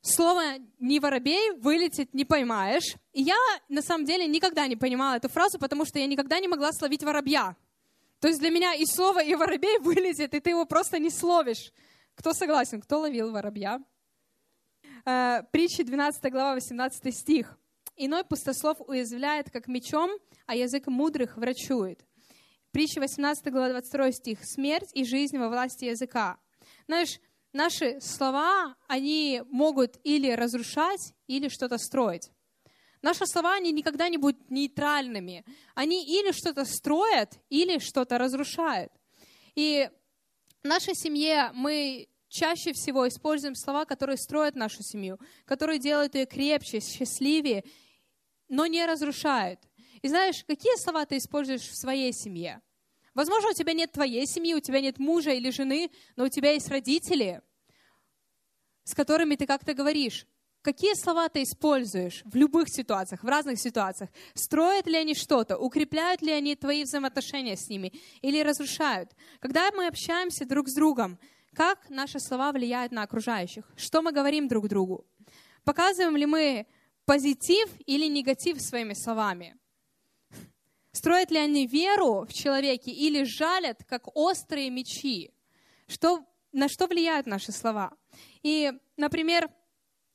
слово 0.00 0.58
«не 0.78 1.00
воробей» 1.00 1.52
вылететь 1.58 2.14
не 2.14 2.24
поймаешь. 2.24 2.94
И 3.12 3.22
я, 3.22 3.36
на 3.68 3.82
самом 3.82 4.04
деле, 4.04 4.26
никогда 4.26 4.66
не 4.66 4.76
понимала 4.76 5.16
эту 5.16 5.28
фразу, 5.28 5.58
потому 5.58 5.84
что 5.84 5.98
я 5.98 6.06
никогда 6.06 6.38
не 6.40 6.48
могла 6.48 6.72
словить 6.72 7.02
воробья. 7.02 7.56
То 8.20 8.28
есть 8.28 8.40
для 8.40 8.50
меня 8.50 8.74
и 8.74 8.84
слово, 8.86 9.22
и 9.22 9.34
воробей 9.34 9.78
вылетит, 9.80 10.34
и 10.34 10.40
ты 10.40 10.50
его 10.50 10.64
просто 10.64 10.98
не 10.98 11.10
словишь. 11.10 11.72
Кто 12.14 12.32
согласен? 12.32 12.80
Кто 12.80 13.00
ловил 13.00 13.30
воробья? 13.30 13.80
Э, 15.04 15.42
притчи 15.52 15.82
12 15.82 16.32
глава, 16.32 16.54
18 16.54 17.14
стих. 17.14 17.58
«Иной 17.98 18.24
пустослов 18.24 18.76
уязвляет, 18.86 19.50
как 19.50 19.68
мечом, 19.68 20.10
а 20.46 20.54
язык 20.54 20.86
мудрых 20.86 21.38
врачует». 21.38 22.04
Притча 22.70 23.00
18 23.00 23.50
глава, 23.50 23.70
22 23.70 24.12
стих. 24.12 24.44
«Смерть 24.44 24.90
и 24.92 25.04
жизнь 25.04 25.38
во 25.38 25.48
власти 25.48 25.86
языка». 25.86 26.38
Знаешь, 26.86 27.20
наши 27.52 28.00
слова, 28.00 28.76
они 28.86 29.42
могут 29.50 29.98
или 30.04 30.30
разрушать, 30.30 31.14
или 31.26 31.48
что-то 31.48 31.78
строить. 31.78 32.30
Наши 33.02 33.26
слова, 33.26 33.54
они 33.54 33.72
никогда 33.72 34.08
не 34.08 34.18
будут 34.18 34.50
нейтральными. 34.50 35.44
Они 35.74 36.04
или 36.04 36.32
что-то 36.32 36.64
строят, 36.64 37.38
или 37.50 37.78
что-то 37.78 38.18
разрушают. 38.18 38.92
И 39.54 39.88
в 40.62 40.66
нашей 40.66 40.94
семье 40.94 41.50
мы 41.54 42.08
чаще 42.28 42.72
всего 42.72 43.06
используем 43.08 43.54
слова, 43.54 43.84
которые 43.84 44.16
строят 44.16 44.54
нашу 44.54 44.82
семью, 44.82 45.18
которые 45.44 45.78
делают 45.78 46.14
ее 46.14 46.26
крепче, 46.26 46.80
счастливее, 46.80 47.64
но 48.48 48.66
не 48.66 48.84
разрушают. 48.84 49.60
И 50.02 50.08
знаешь, 50.08 50.44
какие 50.44 50.76
слова 50.76 51.06
ты 51.06 51.16
используешь 51.16 51.62
в 51.62 51.76
своей 51.76 52.12
семье? 52.12 52.60
Возможно, 53.16 53.48
у 53.48 53.54
тебя 53.54 53.72
нет 53.72 53.92
твоей 53.92 54.26
семьи, 54.26 54.52
у 54.54 54.60
тебя 54.60 54.82
нет 54.82 54.98
мужа 54.98 55.30
или 55.30 55.48
жены, 55.48 55.90
но 56.16 56.24
у 56.24 56.28
тебя 56.28 56.52
есть 56.52 56.68
родители, 56.68 57.40
с 58.84 58.94
которыми 58.94 59.36
ты 59.36 59.46
как-то 59.46 59.72
говоришь. 59.72 60.26
Какие 60.60 60.92
слова 60.92 61.30
ты 61.30 61.42
используешь 61.42 62.20
в 62.26 62.36
любых 62.36 62.68
ситуациях, 62.68 63.22
в 63.22 63.26
разных 63.26 63.58
ситуациях? 63.58 64.10
Строят 64.34 64.86
ли 64.86 64.98
они 64.98 65.14
что-то? 65.14 65.56
Укрепляют 65.56 66.20
ли 66.20 66.30
они 66.30 66.56
твои 66.56 66.84
взаимоотношения 66.84 67.56
с 67.56 67.70
ними? 67.70 67.94
Или 68.20 68.42
разрушают? 68.42 69.12
Когда 69.40 69.70
мы 69.70 69.86
общаемся 69.86 70.44
друг 70.44 70.68
с 70.68 70.74
другом, 70.74 71.18
как 71.54 71.88
наши 71.88 72.20
слова 72.20 72.52
влияют 72.52 72.92
на 72.92 73.02
окружающих? 73.02 73.64
Что 73.76 74.02
мы 74.02 74.12
говорим 74.12 74.46
друг 74.46 74.68
другу? 74.68 75.06
Показываем 75.64 76.16
ли 76.16 76.26
мы 76.26 76.66
позитив 77.06 77.70
или 77.86 78.08
негатив 78.08 78.60
своими 78.60 78.92
словами? 78.92 79.56
Строят 80.96 81.30
ли 81.30 81.36
они 81.36 81.66
веру 81.66 82.24
в 82.24 82.32
человеке 82.32 82.90
или 82.90 83.24
жалят, 83.24 83.84
как 83.86 84.16
острые 84.16 84.70
мечи? 84.70 85.30
Что, 85.88 86.24
на 86.52 86.70
что 86.70 86.86
влияют 86.86 87.26
наши 87.26 87.52
слова? 87.52 87.92
И, 88.42 88.72
например, 88.96 89.50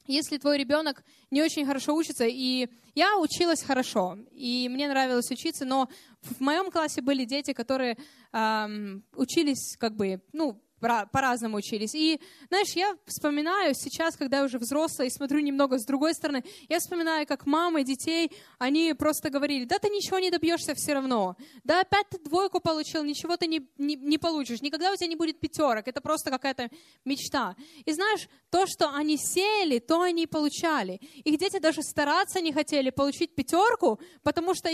если 0.08 0.40
твой 0.40 0.58
ребенок 0.58 1.04
не 1.30 1.44
очень 1.44 1.68
хорошо 1.68 1.94
учится, 1.94 2.26
и 2.26 2.68
я 2.96 3.16
училась 3.20 3.62
хорошо, 3.62 4.18
и 4.32 4.68
мне 4.72 4.88
нравилось 4.88 5.30
учиться, 5.30 5.66
но 5.66 5.88
в 6.24 6.40
моем 6.40 6.72
классе 6.72 7.04
были 7.04 7.26
дети, 7.26 7.54
которые 7.54 7.96
эм, 8.34 9.06
учились 9.14 9.78
как 9.78 9.96
бы, 9.96 10.20
ну, 10.34 10.60
по-разному 10.82 11.58
учились. 11.58 11.96
И, 11.96 12.20
знаешь, 12.50 12.74
я 12.76 12.98
вспоминаю 13.06 13.74
сейчас, 13.76 14.18
когда 14.18 14.40
я 14.40 14.44
уже 14.44 14.58
взрослая 14.58 15.08
и 15.08 15.12
смотрю 15.12 15.40
немного 15.40 15.78
с 15.78 15.86
другой 15.86 16.14
стороны, 16.14 16.44
я 16.68 16.80
вспоминаю, 16.80 17.26
как 17.28 17.46
мамы 17.46 17.84
детей, 17.84 18.32
они 18.58 18.94
просто 18.94 19.30
говорили, 19.30 19.66
да 19.66 19.80
ты 19.80 19.90
ничего 19.90 20.20
не 20.20 20.32
добьешься 20.32 20.74
все 20.76 20.94
равно, 20.94 21.36
да 21.64 21.82
опять 21.82 22.10
ты 22.10 22.18
двойку 22.20 22.60
получил, 22.60 23.04
ничего 23.04 23.38
ты 23.38 23.48
не, 23.48 23.68
не, 23.78 23.96
не 23.96 24.18
получишь, 24.18 24.62
никогда 24.62 24.92
у 24.92 24.96
тебя 24.96 25.08
не 25.08 25.16
будет 25.16 25.40
пятерок, 25.40 25.88
это 25.88 26.02
просто 26.02 26.32
какая-то 26.32 26.70
мечта. 27.06 27.56
И 27.86 27.92
знаешь, 27.94 28.28
то, 28.50 28.66
что 28.66 28.94
они 28.94 29.18
сеяли, 29.18 29.80
то 29.80 30.02
они 30.02 30.28
получали. 30.28 31.00
Их 31.24 31.38
дети 31.38 31.60
даже 31.60 31.84
стараться 31.84 32.42
не 32.42 32.52
хотели 32.52 32.90
получить 32.90 33.36
пятерку, 33.36 34.00
потому 34.24 34.54
что 34.56 34.70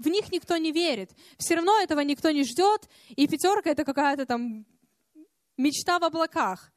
в 0.00 0.08
них 0.08 0.32
никто 0.32 0.56
не 0.56 0.72
верит. 0.72 1.10
Все 1.38 1.56
равно 1.56 1.78
этого 1.80 2.00
никто 2.00 2.30
не 2.30 2.44
ждет, 2.44 2.88
и 3.10 3.26
пятерка 3.26 3.70
это 3.70 3.84
какая-то 3.84 4.26
там 4.26 4.64
мечта 5.60 5.98
в 5.98 6.04
облаках. 6.04 6.72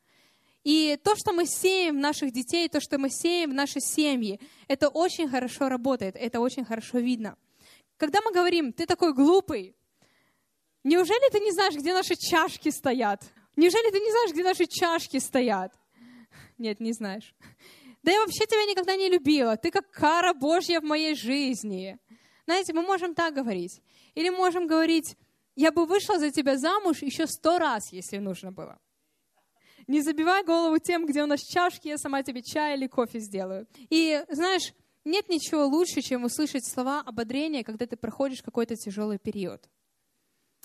И 0.63 0.97
то, 1.03 1.15
что 1.15 1.33
мы 1.33 1.45
сеем 1.45 1.97
в 1.97 1.99
наших 1.99 2.31
детей, 2.31 2.69
то, 2.69 2.79
что 2.79 2.97
мы 2.97 3.09
сеем 3.09 3.51
в 3.51 3.53
наши 3.53 3.79
семьи, 3.79 4.39
это 4.67 4.87
очень 4.87 5.27
хорошо 5.27 5.67
работает, 5.67 6.15
это 6.15 6.39
очень 6.39 6.63
хорошо 6.63 6.99
видно. 6.99 7.37
Когда 7.97 8.21
мы 8.21 8.31
говорим, 8.31 8.71
ты 8.71 8.85
такой 8.85 9.13
глупый, 9.13 9.75
неужели 10.83 11.29
ты 11.31 11.39
не 11.39 11.51
знаешь, 11.51 11.75
где 11.75 11.93
наши 11.93 12.15
чашки 12.15 12.69
стоят? 12.69 13.23
Неужели 13.55 13.91
ты 13.91 13.99
не 13.99 14.11
знаешь, 14.11 14.31
где 14.31 14.43
наши 14.43 14.65
чашки 14.65 15.19
стоят? 15.19 15.73
Нет, 16.57 16.79
не 16.79 16.93
знаешь. 16.93 17.35
Да 18.03 18.11
я 18.11 18.19
вообще 18.19 18.45
тебя 18.45 18.65
никогда 18.65 18.95
не 18.95 19.09
любила. 19.09 19.57
Ты 19.57 19.71
как 19.71 19.89
кара 19.91 20.33
Божья 20.33 20.79
в 20.81 20.83
моей 20.83 21.15
жизни. 21.15 21.97
Знаете, 22.45 22.73
мы 22.73 22.81
можем 22.81 23.15
так 23.15 23.33
говорить. 23.33 23.81
Или 24.15 24.29
можем 24.29 24.67
говорить, 24.67 25.15
я 25.55 25.71
бы 25.71 25.85
вышла 25.85 26.19
за 26.19 26.31
тебя 26.31 26.57
замуж 26.57 27.01
еще 27.01 27.27
сто 27.27 27.59
раз, 27.59 27.91
если 27.91 28.17
нужно 28.17 28.51
было. 28.51 28.79
Не 29.87 30.01
забивай 30.01 30.43
голову 30.43 30.77
тем, 30.79 31.05
где 31.05 31.23
у 31.23 31.25
нас 31.25 31.41
чашки, 31.41 31.89
я 31.89 31.97
сама 31.97 32.23
тебе 32.23 32.41
чай 32.41 32.77
или 32.77 32.87
кофе 32.87 33.19
сделаю. 33.19 33.67
И 33.89 34.23
знаешь, 34.29 34.73
нет 35.03 35.27
ничего 35.29 35.65
лучше, 35.65 36.01
чем 36.01 36.23
услышать 36.23 36.65
слова 36.65 37.01
ободрения, 37.01 37.63
когда 37.63 37.85
ты 37.85 37.97
проходишь 37.97 38.41
какой-то 38.41 38.75
тяжелый 38.75 39.19
период. 39.19 39.69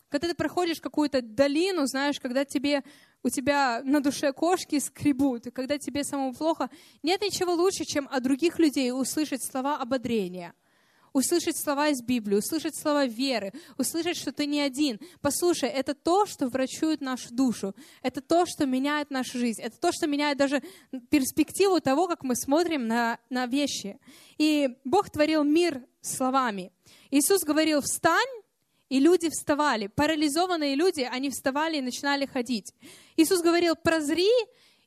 Когда 0.08 0.28
ты 0.28 0.34
проходишь 0.34 0.80
какую-то 0.80 1.20
долину, 1.20 1.86
знаешь, 1.86 2.18
когда 2.20 2.44
тебе, 2.44 2.82
у 3.22 3.28
тебя 3.28 3.82
на 3.82 4.00
душе 4.00 4.32
кошки 4.32 4.78
скребут, 4.78 5.48
и 5.48 5.50
когда 5.50 5.76
тебе 5.78 6.04
самому 6.04 6.32
плохо, 6.32 6.70
нет 7.02 7.20
ничего 7.20 7.52
лучше, 7.52 7.84
чем 7.84 8.08
от 8.10 8.22
других 8.22 8.58
людей 8.58 8.92
услышать 8.92 9.42
слова 9.42 9.76
ободрения– 9.76 10.54
услышать 11.12 11.56
слова 11.56 11.88
из 11.88 12.02
Библии, 12.02 12.36
услышать 12.36 12.76
слова 12.76 13.06
веры, 13.06 13.52
услышать, 13.76 14.16
что 14.16 14.32
ты 14.32 14.46
не 14.46 14.60
один. 14.60 15.00
Послушай, 15.20 15.68
это 15.68 15.94
то, 15.94 16.26
что 16.26 16.48
врачует 16.48 17.00
нашу 17.00 17.34
душу, 17.34 17.74
это 18.02 18.20
то, 18.20 18.46
что 18.46 18.66
меняет 18.66 19.10
нашу 19.10 19.38
жизнь, 19.38 19.60
это 19.60 19.78
то, 19.78 19.92
что 19.92 20.06
меняет 20.06 20.38
даже 20.38 20.62
перспективу 21.10 21.80
того, 21.80 22.08
как 22.08 22.22
мы 22.22 22.36
смотрим 22.36 22.86
на, 22.86 23.18
на 23.30 23.46
вещи. 23.46 23.98
И 24.38 24.76
Бог 24.84 25.10
творил 25.10 25.44
мир 25.44 25.82
словами. 26.00 26.72
Иисус 27.10 27.42
говорил, 27.42 27.80
встань, 27.80 28.28
и 28.88 29.00
люди 29.00 29.28
вставали. 29.28 29.88
Парализованные 29.88 30.74
люди, 30.74 31.02
они 31.02 31.30
вставали 31.30 31.76
и 31.76 31.82
начинали 31.82 32.26
ходить. 32.26 32.72
Иисус 33.16 33.42
говорил, 33.42 33.76
прозри, 33.76 34.30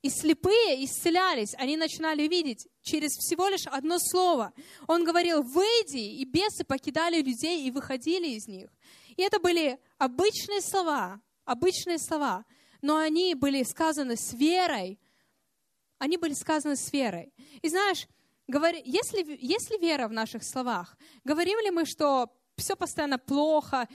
и 0.02 0.10
слепые 0.10 0.84
исцелялись, 0.84 1.54
они 1.56 1.78
начинали 1.78 2.28
видеть 2.28 2.68
через 2.82 3.12
всего 3.12 3.48
лишь 3.48 3.68
одно 3.68 4.00
слово. 4.00 4.54
Он 4.88 5.04
говорил, 5.04 5.44
выйди, 5.44 5.98
и 5.98 6.26
бесы 6.26 6.64
покидали 6.64 7.22
людей 7.22 7.64
и 7.64 7.72
выходили 7.72 8.30
из 8.30 8.48
них. 8.48 8.70
И 9.16 9.22
это 9.22 9.40
были 9.40 9.80
обычные 10.00 10.62
слова, 10.62 11.22
обычные 11.46 12.00
слова, 12.00 12.46
но 12.82 12.98
они 12.98 13.36
были 13.36 13.62
сказаны 13.64 14.16
с 14.18 14.34
верой. 14.34 15.00
Они 16.00 16.18
были 16.18 16.34
сказаны 16.34 16.76
с 16.76 16.92
верой. 16.92 17.32
И 17.62 17.70
знаешь, 17.70 18.08
говори, 18.48 18.82
если, 18.84 19.38
если 19.40 19.78
вера 19.78 20.08
в 20.08 20.12
наших 20.12 20.44
словах, 20.44 20.98
говорим 21.24 21.60
ли 21.60 21.70
мы, 21.70 21.86
что 21.86 22.32
все 22.58 22.76
постоянно 22.76 23.20
плохо, 23.20 23.88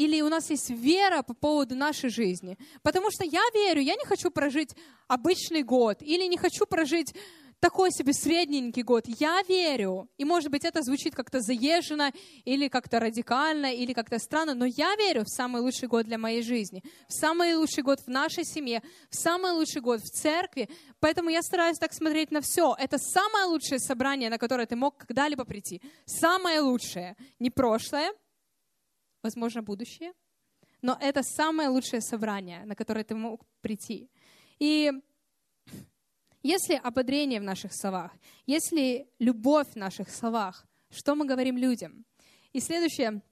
или 0.00 0.22
у 0.22 0.30
нас 0.30 0.48
есть 0.48 0.70
вера 0.70 1.22
по 1.22 1.34
поводу 1.34 1.74
нашей 1.74 2.08
жизни. 2.08 2.56
Потому 2.82 3.10
что 3.10 3.22
я 3.22 3.42
верю, 3.52 3.82
я 3.82 3.96
не 3.96 4.06
хочу 4.06 4.30
прожить 4.30 4.70
обычный 5.08 5.62
год, 5.62 5.98
или 6.00 6.26
не 6.26 6.38
хочу 6.38 6.64
прожить 6.64 7.14
такой 7.60 7.90
себе 7.90 8.14
средненький 8.14 8.82
год. 8.82 9.04
Я 9.06 9.42
верю, 9.46 10.08
и 10.16 10.24
может 10.24 10.50
быть 10.50 10.64
это 10.64 10.80
звучит 10.80 11.14
как-то 11.14 11.40
заезженно, 11.40 12.12
или 12.46 12.68
как-то 12.68 12.98
радикально, 12.98 13.74
или 13.74 13.92
как-то 13.92 14.18
странно, 14.18 14.54
но 14.54 14.64
я 14.64 14.96
верю 14.96 15.24
в 15.24 15.28
самый 15.28 15.60
лучший 15.60 15.86
год 15.86 16.06
для 16.06 16.16
моей 16.16 16.42
жизни, 16.42 16.82
в 17.06 17.12
самый 17.12 17.54
лучший 17.56 17.82
год 17.82 18.00
в 18.00 18.08
нашей 18.08 18.44
семье, 18.46 18.82
в 19.10 19.16
самый 19.16 19.52
лучший 19.52 19.82
год 19.82 20.00
в 20.00 20.08
церкви. 20.08 20.70
Поэтому 21.00 21.28
я 21.28 21.42
стараюсь 21.42 21.78
так 21.78 21.92
смотреть 21.92 22.30
на 22.30 22.40
все. 22.40 22.74
Это 22.78 22.96
самое 22.96 23.44
лучшее 23.44 23.78
собрание, 23.78 24.30
на 24.30 24.38
которое 24.38 24.66
ты 24.66 24.76
мог 24.76 24.96
когда-либо 24.96 25.44
прийти. 25.44 25.82
Самое 26.06 26.60
лучшее. 26.60 27.16
Не 27.38 27.50
прошлое, 27.50 28.12
возможно, 29.22 29.62
будущее, 29.62 30.12
но 30.82 30.96
это 31.00 31.22
самое 31.22 31.68
лучшее 31.68 32.00
собрание, 32.00 32.64
на 32.64 32.74
которое 32.74 33.04
ты 33.04 33.14
мог 33.14 33.44
прийти. 33.60 34.10
И 34.58 34.92
если 36.42 36.74
ободрение 36.74 37.40
в 37.40 37.44
наших 37.44 37.74
словах, 37.74 38.12
если 38.46 39.08
любовь 39.18 39.68
в 39.68 39.76
наших 39.76 40.10
словах, 40.10 40.66
что 40.90 41.14
мы 41.14 41.26
говорим 41.26 41.56
людям? 41.56 42.04
И 42.52 42.60
следующее, 42.60 43.22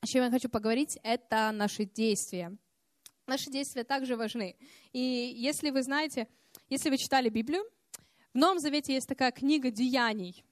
о 0.00 0.06
чем 0.06 0.24
я 0.24 0.30
хочу 0.30 0.48
поговорить, 0.48 0.98
это 1.02 1.50
наши 1.52 1.84
действия. 1.84 2.56
Наши 3.26 3.50
действия 3.50 3.84
также 3.84 4.16
важны. 4.16 4.56
И 4.92 4.98
если 4.98 5.70
вы 5.70 5.82
знаете, 5.82 6.28
если 6.68 6.90
вы 6.90 6.98
читали 6.98 7.28
Библию, 7.28 7.64
в 8.32 8.38
Новом 8.38 8.58
Завете 8.60 8.94
есть 8.94 9.08
такая 9.08 9.32
книга 9.32 9.70
деяний. 9.70 10.44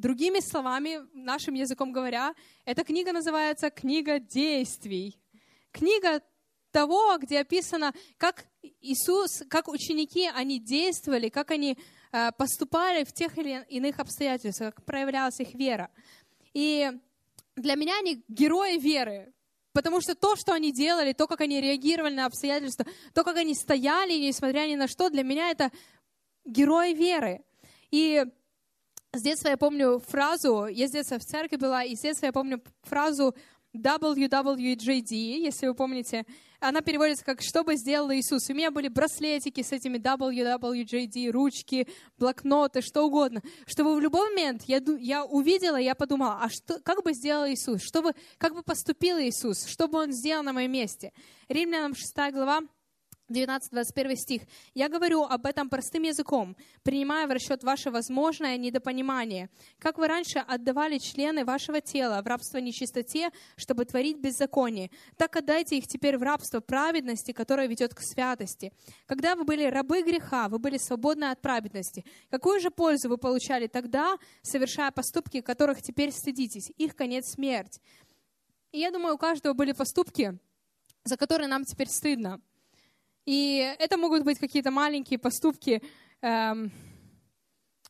Другими 0.00 0.40
словами, 0.40 1.00
нашим 1.12 1.52
языком 1.52 1.92
говоря, 1.92 2.34
эта 2.64 2.84
книга 2.84 3.12
называется 3.12 3.68
«Книга 3.68 4.18
действий». 4.18 5.20
Книга 5.72 6.22
того, 6.70 7.18
где 7.18 7.40
описано, 7.40 7.92
как 8.16 8.46
Иисус, 8.80 9.42
как 9.50 9.68
ученики, 9.68 10.26
они 10.34 10.58
действовали, 10.58 11.28
как 11.28 11.50
они 11.50 11.76
э, 12.12 12.32
поступали 12.32 13.04
в 13.04 13.12
тех 13.12 13.36
или 13.36 13.62
иных 13.68 13.98
обстоятельствах, 13.98 14.74
как 14.74 14.86
проявлялась 14.86 15.38
их 15.38 15.52
вера. 15.52 15.90
И 16.54 16.90
для 17.56 17.74
меня 17.74 17.98
они 17.98 18.24
герои 18.26 18.78
веры, 18.78 19.34
потому 19.74 20.00
что 20.00 20.14
то, 20.14 20.34
что 20.34 20.54
они 20.54 20.72
делали, 20.72 21.12
то, 21.12 21.26
как 21.26 21.42
они 21.42 21.60
реагировали 21.60 22.14
на 22.14 22.24
обстоятельства, 22.24 22.86
то, 23.12 23.22
как 23.22 23.36
они 23.36 23.54
стояли, 23.54 24.14
несмотря 24.14 24.66
ни 24.66 24.76
на 24.76 24.88
что, 24.88 25.10
для 25.10 25.24
меня 25.24 25.50
это 25.50 25.70
герои 26.46 26.94
веры. 26.94 27.44
И 27.90 28.24
с 29.12 29.22
детства 29.22 29.48
я 29.48 29.56
помню 29.56 29.98
фразу, 29.98 30.66
я 30.66 30.86
с 30.86 30.92
детства 30.92 31.18
в 31.18 31.24
церкви 31.24 31.56
была, 31.56 31.84
и 31.84 31.96
с 31.96 32.00
детства 32.00 32.26
я 32.26 32.32
помню 32.32 32.62
фразу 32.82 33.34
WWJD, 33.74 35.12
если 35.12 35.66
вы 35.66 35.74
помните. 35.74 36.24
Она 36.60 36.80
переводится 36.80 37.24
как 37.24 37.40
«Что 37.40 37.64
бы 37.64 37.76
сделал 37.76 38.12
Иисус?». 38.12 38.50
У 38.50 38.54
меня 38.54 38.70
были 38.70 38.88
браслетики 38.88 39.62
с 39.62 39.72
этими 39.72 39.96
WWJD, 39.98 41.30
ручки, 41.30 41.88
блокноты, 42.18 42.82
что 42.82 43.02
угодно. 43.02 43.42
Чтобы 43.66 43.94
в 43.94 44.00
любой 44.00 44.28
момент 44.30 44.64
я, 44.66 44.80
я 44.98 45.24
увидела, 45.24 45.76
я 45.76 45.94
подумала, 45.94 46.40
а 46.42 46.48
что, 46.48 46.80
как 46.80 47.02
бы 47.02 47.12
сделал 47.12 47.48
Иисус? 47.48 47.82
Что 47.82 48.02
бы, 48.02 48.12
как 48.38 48.54
бы 48.54 48.62
поступил 48.62 49.18
Иисус? 49.18 49.66
Что 49.66 49.88
бы 49.88 49.98
Он 49.98 50.12
сделал 50.12 50.42
на 50.42 50.52
моем 50.52 50.72
месте? 50.72 51.12
Римлянам 51.48 51.94
6 51.94 52.14
глава, 52.32 52.60
19-21 53.30 54.16
стих. 54.16 54.42
«Я 54.74 54.88
говорю 54.88 55.22
об 55.22 55.46
этом 55.46 55.68
простым 55.68 56.02
языком, 56.02 56.56
принимая 56.82 57.26
в 57.26 57.30
расчет 57.30 57.62
ваше 57.62 57.90
возможное 57.90 58.56
недопонимание. 58.56 59.48
Как 59.78 59.98
вы 59.98 60.08
раньше 60.08 60.38
отдавали 60.38 60.98
члены 60.98 61.44
вашего 61.44 61.80
тела 61.80 62.20
в 62.22 62.26
рабство 62.26 62.58
нечистоте, 62.58 63.30
чтобы 63.56 63.84
творить 63.84 64.18
беззаконие, 64.18 64.90
так 65.16 65.36
отдайте 65.36 65.78
их 65.78 65.86
теперь 65.86 66.18
в 66.18 66.22
рабство 66.22 66.60
праведности, 66.60 67.32
которое 67.32 67.68
ведет 67.68 67.94
к 67.94 68.00
святости. 68.00 68.72
Когда 69.06 69.36
вы 69.36 69.44
были 69.44 69.64
рабы 69.64 70.02
греха, 70.02 70.48
вы 70.48 70.58
были 70.58 70.78
свободны 70.78 71.24
от 71.24 71.40
праведности. 71.40 72.04
Какую 72.30 72.60
же 72.60 72.70
пользу 72.70 73.08
вы 73.08 73.18
получали 73.18 73.66
тогда, 73.66 74.16
совершая 74.42 74.90
поступки, 74.90 75.40
которых 75.40 75.82
теперь 75.82 76.10
стыдитесь? 76.12 76.70
Их 76.76 76.96
конец— 76.96 77.30
смерть». 77.34 77.80
И 78.72 78.78
я 78.78 78.90
думаю, 78.90 79.14
у 79.14 79.18
каждого 79.18 79.52
были 79.52 79.72
поступки, 79.72 80.38
за 81.04 81.16
которые 81.16 81.48
нам 81.48 81.64
теперь 81.64 81.88
стыдно. 81.88 82.40
И 83.26 83.74
это 83.78 83.96
могут 83.96 84.24
быть 84.24 84.38
какие-то 84.38 84.70
маленькие 84.70 85.18
поступки, 85.18 85.82
эм, 86.22 86.72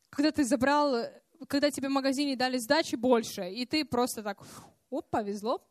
когда 0.09 0.31
ты 0.31 0.43
забрал, 0.43 1.05
когда 1.47 1.71
тебе 1.71 1.87
в 1.87 1.91
магазине 1.91 2.35
дали 2.35 2.57
сдачи 2.57 2.95
больше, 2.95 3.49
и 3.49 3.65
ты 3.65 3.85
просто 3.85 4.23
так, 4.23 4.39
оп, 4.89 5.09
повезло, 5.09 5.65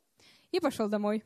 и 0.51 0.61
пошел 0.61 0.89
домой. 0.89 1.23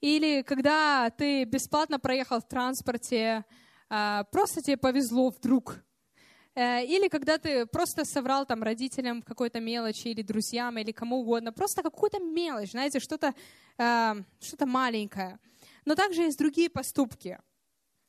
Или 0.00 0.42
когда 0.42 1.10
ты 1.10 1.44
бесплатно 1.44 2.00
проехал 2.00 2.40
в 2.40 2.48
транспорте, 2.48 3.44
э, 3.88 4.24
просто 4.32 4.62
тебе 4.62 4.76
повезло 4.76 5.30
вдруг. 5.30 5.76
Э, 6.56 6.84
или 6.84 7.08
когда 7.08 7.38
ты 7.38 7.66
просто 7.66 8.04
соврал 8.04 8.46
там 8.46 8.62
родителям 8.62 9.22
какой-то 9.22 9.60
мелочи, 9.60 10.08
или 10.08 10.22
друзьям, 10.22 10.76
или 10.78 10.90
кому 10.90 11.20
угодно, 11.20 11.52
просто 11.52 11.82
какую-то 11.82 12.18
мелочь, 12.18 12.72
знаете, 12.72 12.98
что-то 12.98 13.34
э, 13.78 14.14
что 14.40 14.66
маленькое. 14.66 15.38
Но 15.84 15.94
также 15.94 16.22
есть 16.22 16.38
другие 16.38 16.68
поступки– 16.68 17.38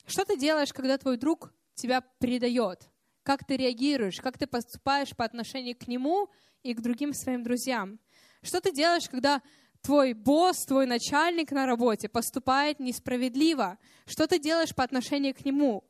что 0.05 0.25
ты 0.25 0.37
делаешь, 0.37 0.73
когда 0.73 0.97
твой 0.97 1.17
друг 1.17 1.53
тебя 1.75 2.01
предает? 2.19 2.89
Как 3.23 3.45
ты 3.45 3.57
реагируешь? 3.57 4.19
Как 4.19 4.37
ты 4.37 4.47
поступаешь 4.47 5.15
по 5.15 5.23
отношению 5.23 5.77
к 5.77 5.87
нему 5.87 6.29
и 6.63 6.73
к 6.73 6.81
другим 6.81 7.13
своим 7.13 7.43
друзьям? 7.43 7.99
Что 8.41 8.61
ты 8.61 8.71
делаешь, 8.71 9.07
когда 9.09 9.41
твой 9.81 10.13
босс, 10.13 10.65
твой 10.65 10.85
начальник 10.85 11.51
на 11.51 11.65
работе 11.65 12.09
поступает 12.09 12.79
несправедливо? 12.79 13.77
Что 14.05 14.27
ты 14.27 14.39
делаешь 14.39 14.73
по 14.73 14.83
отношению 14.83 15.35
к 15.35 15.45
нему? 15.45 15.83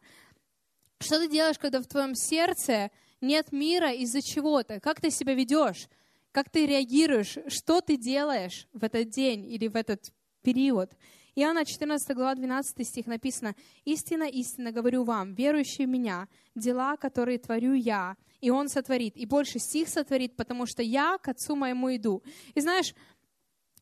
Что 1.00 1.20
ты 1.20 1.30
делаешь, 1.30 1.58
когда 1.58 1.82
в 1.82 1.88
твоем 1.88 2.16
сердце 2.16 2.92
нет 3.22 3.52
мира 3.52 3.92
из-за 3.94 4.22
чего-то? 4.22 4.80
Как 4.80 5.00
ты 5.00 5.10
себя 5.10 5.34
ведешь? 5.34 5.88
Как 6.32 6.50
ты 6.50 6.66
реагируешь? 6.66 7.38
Что 7.48 7.82
ты 7.82 7.98
делаешь 7.98 8.68
в 8.74 8.84
этот 8.84 9.10
день 9.10 9.50
или 9.50 9.68
в 9.68 9.76
этот 9.76 10.12
период? 10.42 10.92
Иоанна 11.34 11.64
14 11.64 12.14
глава 12.14 12.36
12 12.36 12.86
стих 12.86 13.08
написано, 13.08 13.56
«Истинно, 13.86 14.26
истинно 14.26 14.74
говорю 14.74 15.06
вам, 15.06 15.34
верующие 15.34 15.88
в 15.88 15.90
Меня, 15.90 16.28
дела, 16.56 16.98
которые 16.98 17.40
творю 17.40 17.74
Я, 17.74 18.18
и 18.42 18.50
Он 18.50 18.68
сотворит, 18.68 19.16
и 19.16 19.26
больше 19.26 19.60
стих 19.60 19.88
сотворит, 19.88 20.36
потому 20.36 20.66
что 20.66 20.84
Я 20.84 21.18
к 21.18 21.30
Отцу 21.30 21.56
моему 21.56 21.96
иду». 21.96 22.22
И 22.54 22.60
знаешь, 22.60 22.94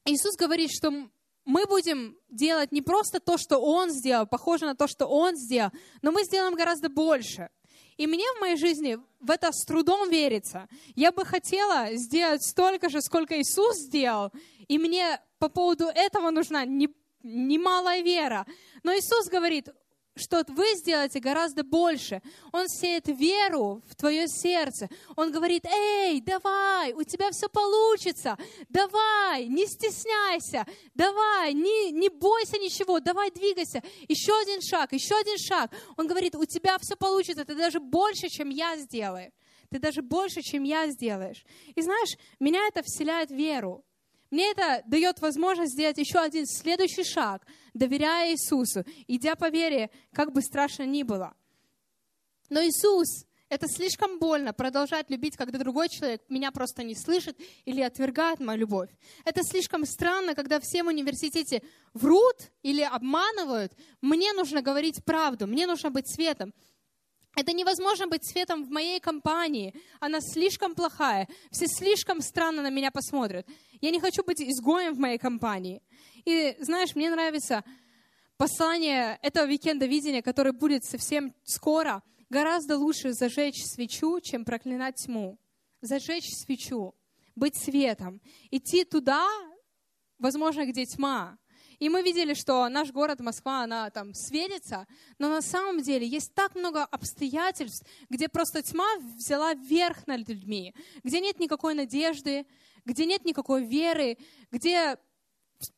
Иисус 0.06 0.36
говорит, 0.36 0.70
что 0.72 0.92
мы 1.46 1.66
будем 1.66 2.16
делать 2.30 2.72
не 2.72 2.84
просто 2.84 3.20
то, 3.20 3.40
что 3.40 3.58
Он 3.58 3.90
сделал, 3.90 4.28
похоже 4.28 4.68
на 4.68 4.76
то, 4.76 4.88
что 4.88 5.08
Он 5.08 5.36
сделал, 5.36 5.72
но 6.04 6.12
мы 6.12 6.24
сделаем 6.26 6.54
гораздо 6.54 6.88
больше. 6.88 7.50
И 7.98 8.06
мне 8.06 8.26
в 8.38 8.42
моей 8.42 8.58
жизни 8.58 9.00
в 9.20 9.32
это 9.32 9.52
с 9.52 9.66
трудом 9.66 10.10
верится. 10.10 10.70
Я 10.96 11.12
бы 11.12 11.26
хотела 11.26 11.96
сделать 11.96 12.44
столько 12.44 12.90
же, 12.90 13.02
сколько 13.02 13.42
Иисус 13.42 13.78
сделал, 13.88 14.32
и 14.68 14.78
мне 14.78 15.20
по 15.40 15.50
поводу 15.50 15.86
этого 15.86 16.30
нужна 16.30 16.64
не 16.66 16.88
немалая 17.24 18.02
вера. 18.02 18.46
Но 18.84 18.94
Иисус 18.94 19.28
говорит, 19.28 19.70
что 20.20 20.44
вы 20.50 20.76
сделаете 20.76 21.20
гораздо 21.20 21.64
больше. 21.64 22.22
Он 22.52 22.68
сеет 22.68 23.08
веру 23.08 23.82
в 23.88 23.96
твое 23.96 24.28
сердце. 24.28 24.90
Он 25.16 25.32
говорит, 25.32 25.66
эй, 25.66 26.22
давай, 26.22 26.94
у 26.94 27.04
тебя 27.04 27.32
все 27.32 27.48
получится. 27.50 28.38
Давай, 28.68 29.48
не 29.48 29.66
стесняйся. 29.66 30.66
Давай, 30.94 31.54
не, 31.54 31.92
не 31.92 32.10
бойся 32.10 32.58
ничего. 32.58 33.00
Давай, 33.00 33.32
двигайся. 33.32 33.82
Еще 34.08 34.38
один 34.42 34.62
шаг, 34.62 34.94
еще 34.94 35.16
один 35.16 35.38
шаг. 35.38 35.72
Он 35.98 36.08
говорит, 36.08 36.36
у 36.36 36.46
тебя 36.46 36.78
все 36.80 36.96
получится. 36.96 37.46
Ты 37.46 37.56
даже 37.56 37.80
больше, 37.80 38.30
чем 38.30 38.50
я 38.50 38.76
сделаю. 38.78 39.32
Ты 39.70 39.80
даже 39.80 40.02
больше, 40.02 40.42
чем 40.42 40.64
я 40.64 40.88
сделаешь. 40.88 41.46
И 41.76 41.82
знаешь, 41.82 42.18
меня 42.40 42.68
это 42.68 42.82
вселяет 42.84 43.32
веру. 43.32 43.86
Мне 44.32 44.52
это 44.52 44.84
дает 44.86 45.20
возможность 45.22 45.74
сделать 45.74 45.98
еще 45.98 46.20
один 46.20 46.46
следующий 46.46 47.04
шаг, 47.04 47.46
доверяя 47.74 48.32
Иисусу, 48.32 48.84
идя 49.08 49.36
по 49.36 49.50
вере, 49.50 49.90
как 50.14 50.32
бы 50.32 50.42
страшно 50.42 50.84
ни 50.84 51.04
было. 51.04 51.34
Но 52.50 52.62
Иисус, 52.62 53.26
это 53.50 53.68
слишком 53.68 54.20
больно 54.20 54.54
продолжать 54.54 55.10
любить, 55.10 55.36
когда 55.36 55.58
другой 55.58 55.90
человек 55.90 56.22
меня 56.30 56.52
просто 56.52 56.84
не 56.84 56.96
слышит 56.96 57.36
или 57.66 57.82
отвергает 57.82 58.40
мою 58.40 58.60
любовь. 58.60 58.90
Это 59.26 59.42
слишком 59.44 59.86
странно, 59.86 60.36
когда 60.36 60.60
все 60.60 60.84
в 60.84 60.88
университете 60.88 61.64
врут 61.94 62.52
или 62.62 62.82
обманывают. 62.82 63.74
Мне 64.02 64.34
нужно 64.34 64.62
говорить 64.62 65.04
правду, 65.04 65.48
мне 65.48 65.66
нужно 65.66 65.90
быть 65.90 66.08
светом. 66.08 66.54
Это 67.36 67.54
невозможно 67.54 68.08
быть 68.08 68.28
светом 68.28 68.66
в 68.66 68.70
моей 68.70 69.00
компании. 69.00 69.74
Она 70.00 70.20
слишком 70.22 70.76
плохая. 70.76 71.28
Все 71.52 71.68
слишком 71.68 72.22
странно 72.22 72.62
на 72.62 72.70
меня 72.70 72.92
посмотрят. 72.92 73.48
Я 73.82 73.92
не 73.92 74.00
хочу 74.00 74.24
быть 74.24 74.42
изгоем 74.42 74.94
в 74.94 75.00
моей 75.00 75.18
компании. 75.18 75.82
И 76.26 76.58
знаешь, 76.60 76.96
мне 76.96 77.10
нравится 77.10 77.64
послание 78.38 79.20
этого 79.22 79.46
викенда 79.46 79.86
видения, 79.86 80.22
который 80.22 80.52
будет 80.52 80.84
совсем 80.84 81.34
скоро. 81.44 82.04
Гораздо 82.30 82.78
лучше 82.78 83.14
зажечь 83.14 83.64
свечу, 83.64 84.20
чем 84.22 84.44
проклинать 84.44 84.96
тьму. 84.96 85.40
Зажечь 85.82 86.30
свечу, 86.46 86.94
быть 87.36 87.56
светом, 87.56 88.22
идти 88.52 88.84
туда, 88.84 89.28
возможно, 90.18 90.66
где 90.66 90.86
тьма, 90.86 91.38
и 91.80 91.90
мы 91.90 92.04
видели, 92.04 92.34
что 92.34 92.68
наш 92.70 92.92
город 92.92 93.20
Москва, 93.22 93.64
она 93.64 93.90
там 93.90 94.14
светится, 94.14 94.86
но 95.18 95.30
на 95.30 95.42
самом 95.42 95.82
деле 95.82 96.06
есть 96.06 96.34
так 96.34 96.56
много 96.56 96.84
обстоятельств, 96.84 97.86
где 98.10 98.28
просто 98.28 98.62
тьма 98.62 98.88
взяла 99.16 99.54
верх 99.54 100.06
над 100.06 100.28
людьми, 100.28 100.76
где 101.04 101.20
нет 101.22 101.40
никакой 101.40 101.74
надежды, 101.74 102.46
где 102.86 103.06
нет 103.06 103.26
никакой 103.26 103.66
веры, 103.66 104.18
где 104.52 104.98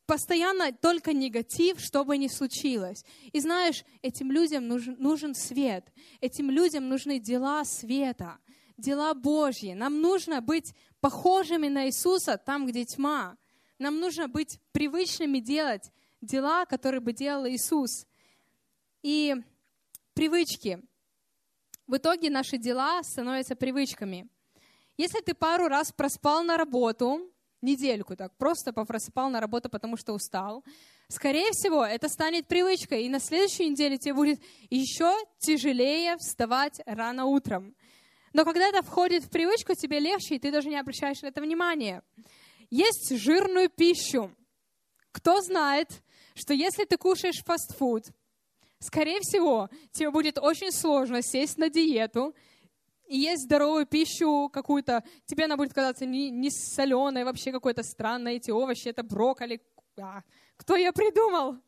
постоянно 0.06 0.72
только 0.72 1.12
негатив, 1.12 1.80
что 1.80 2.04
бы 2.04 2.16
ни 2.16 2.28
случилось. 2.28 3.04
И 3.32 3.40
знаешь, 3.40 3.84
этим 4.02 4.30
людям 4.30 4.68
нужен, 4.68 4.96
нужен 4.98 5.34
свет, 5.34 5.92
этим 6.20 6.50
людям 6.50 6.88
нужны 6.88 7.18
дела 7.18 7.64
света, 7.64 8.38
дела 8.76 9.14
Божьи. 9.14 9.72
Нам 9.72 10.00
нужно 10.00 10.40
быть 10.40 10.74
похожими 11.00 11.68
на 11.68 11.86
Иисуса 11.86 12.38
там, 12.38 12.66
где 12.66 12.84
тьма. 12.84 13.36
Нам 13.82 13.98
нужно 13.98 14.28
быть 14.28 14.60
привычными 14.70 15.40
делать 15.40 15.90
дела, 16.20 16.66
которые 16.66 17.00
бы 17.00 17.12
делал 17.12 17.48
Иисус. 17.48 18.06
И 19.02 19.34
привычки. 20.14 20.80
В 21.88 21.96
итоге 21.96 22.30
наши 22.30 22.58
дела 22.58 23.02
становятся 23.02 23.56
привычками. 23.56 24.28
Если 24.96 25.20
ты 25.20 25.34
пару 25.34 25.66
раз 25.66 25.90
проспал 25.90 26.44
на 26.44 26.56
работу, 26.56 27.28
недельку 27.60 28.14
так, 28.14 28.32
просто 28.36 28.72
просыпал 28.72 29.30
на 29.30 29.40
работу, 29.40 29.68
потому 29.68 29.96
что 29.96 30.12
устал, 30.12 30.62
скорее 31.08 31.50
всего, 31.50 31.84
это 31.84 32.08
станет 32.08 32.46
привычкой, 32.46 33.02
и 33.02 33.08
на 33.08 33.18
следующей 33.18 33.68
неделе 33.68 33.98
тебе 33.98 34.14
будет 34.14 34.40
еще 34.70 35.12
тяжелее 35.40 36.18
вставать 36.18 36.80
рано 36.86 37.24
утром. 37.24 37.74
Но 38.32 38.44
когда 38.44 38.68
это 38.68 38.82
входит 38.82 39.24
в 39.24 39.30
привычку, 39.30 39.74
тебе 39.74 39.98
легче, 39.98 40.36
и 40.36 40.38
ты 40.38 40.52
даже 40.52 40.68
не 40.68 40.76
обращаешь 40.76 41.20
на 41.22 41.26
это 41.26 41.40
внимания. 41.40 42.04
Есть 42.72 43.14
жирную 43.18 43.68
пищу. 43.68 44.34
Кто 45.12 45.42
знает, 45.42 46.02
что 46.34 46.54
если 46.54 46.86
ты 46.86 46.96
кушаешь 46.96 47.44
фастфуд, 47.44 48.06
скорее 48.78 49.20
всего, 49.20 49.68
тебе 49.90 50.10
будет 50.10 50.38
очень 50.38 50.72
сложно 50.72 51.20
сесть 51.20 51.58
на 51.58 51.68
диету 51.68 52.34
и 53.06 53.18
есть 53.18 53.42
здоровую 53.42 53.84
пищу 53.84 54.48
какую-то, 54.50 55.04
тебе 55.26 55.44
она 55.44 55.58
будет 55.58 55.74
казаться 55.74 56.06
не, 56.06 56.30
не 56.30 56.48
соленой, 56.48 57.24
вообще 57.24 57.52
какой-то 57.52 57.82
странной, 57.82 58.36
эти 58.36 58.50
овощи, 58.50 58.88
это 58.88 59.02
брокколи. 59.02 59.60
А, 60.00 60.22
кто 60.56 60.74
я 60.74 60.94
придумал? 60.94 61.58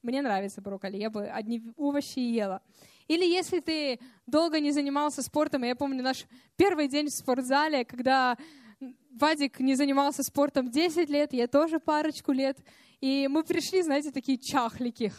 Мне 0.00 0.22
нравится 0.22 0.62
брокколи, 0.62 0.96
я 0.96 1.10
бы 1.10 1.26
одни 1.26 1.62
овощи 1.76 2.18
ела. 2.18 2.62
Или 3.08 3.26
если 3.26 3.60
ты 3.60 4.00
долго 4.26 4.58
не 4.58 4.72
занимался 4.72 5.20
спортом, 5.20 5.64
я 5.64 5.76
помню 5.76 6.02
наш 6.02 6.24
первый 6.56 6.88
день 6.88 7.08
в 7.08 7.12
спортзале, 7.12 7.84
когда 7.84 8.38
Вадик 9.10 9.60
не 9.60 9.74
занимался 9.74 10.22
спортом 10.22 10.70
10 10.70 11.08
лет, 11.08 11.32
я 11.32 11.48
тоже 11.48 11.80
парочку 11.80 12.32
лет. 12.32 12.58
И 13.00 13.28
мы 13.28 13.42
пришли, 13.44 13.82
знаете, 13.82 14.10
такие 14.10 14.38
чахлики. 14.38 15.12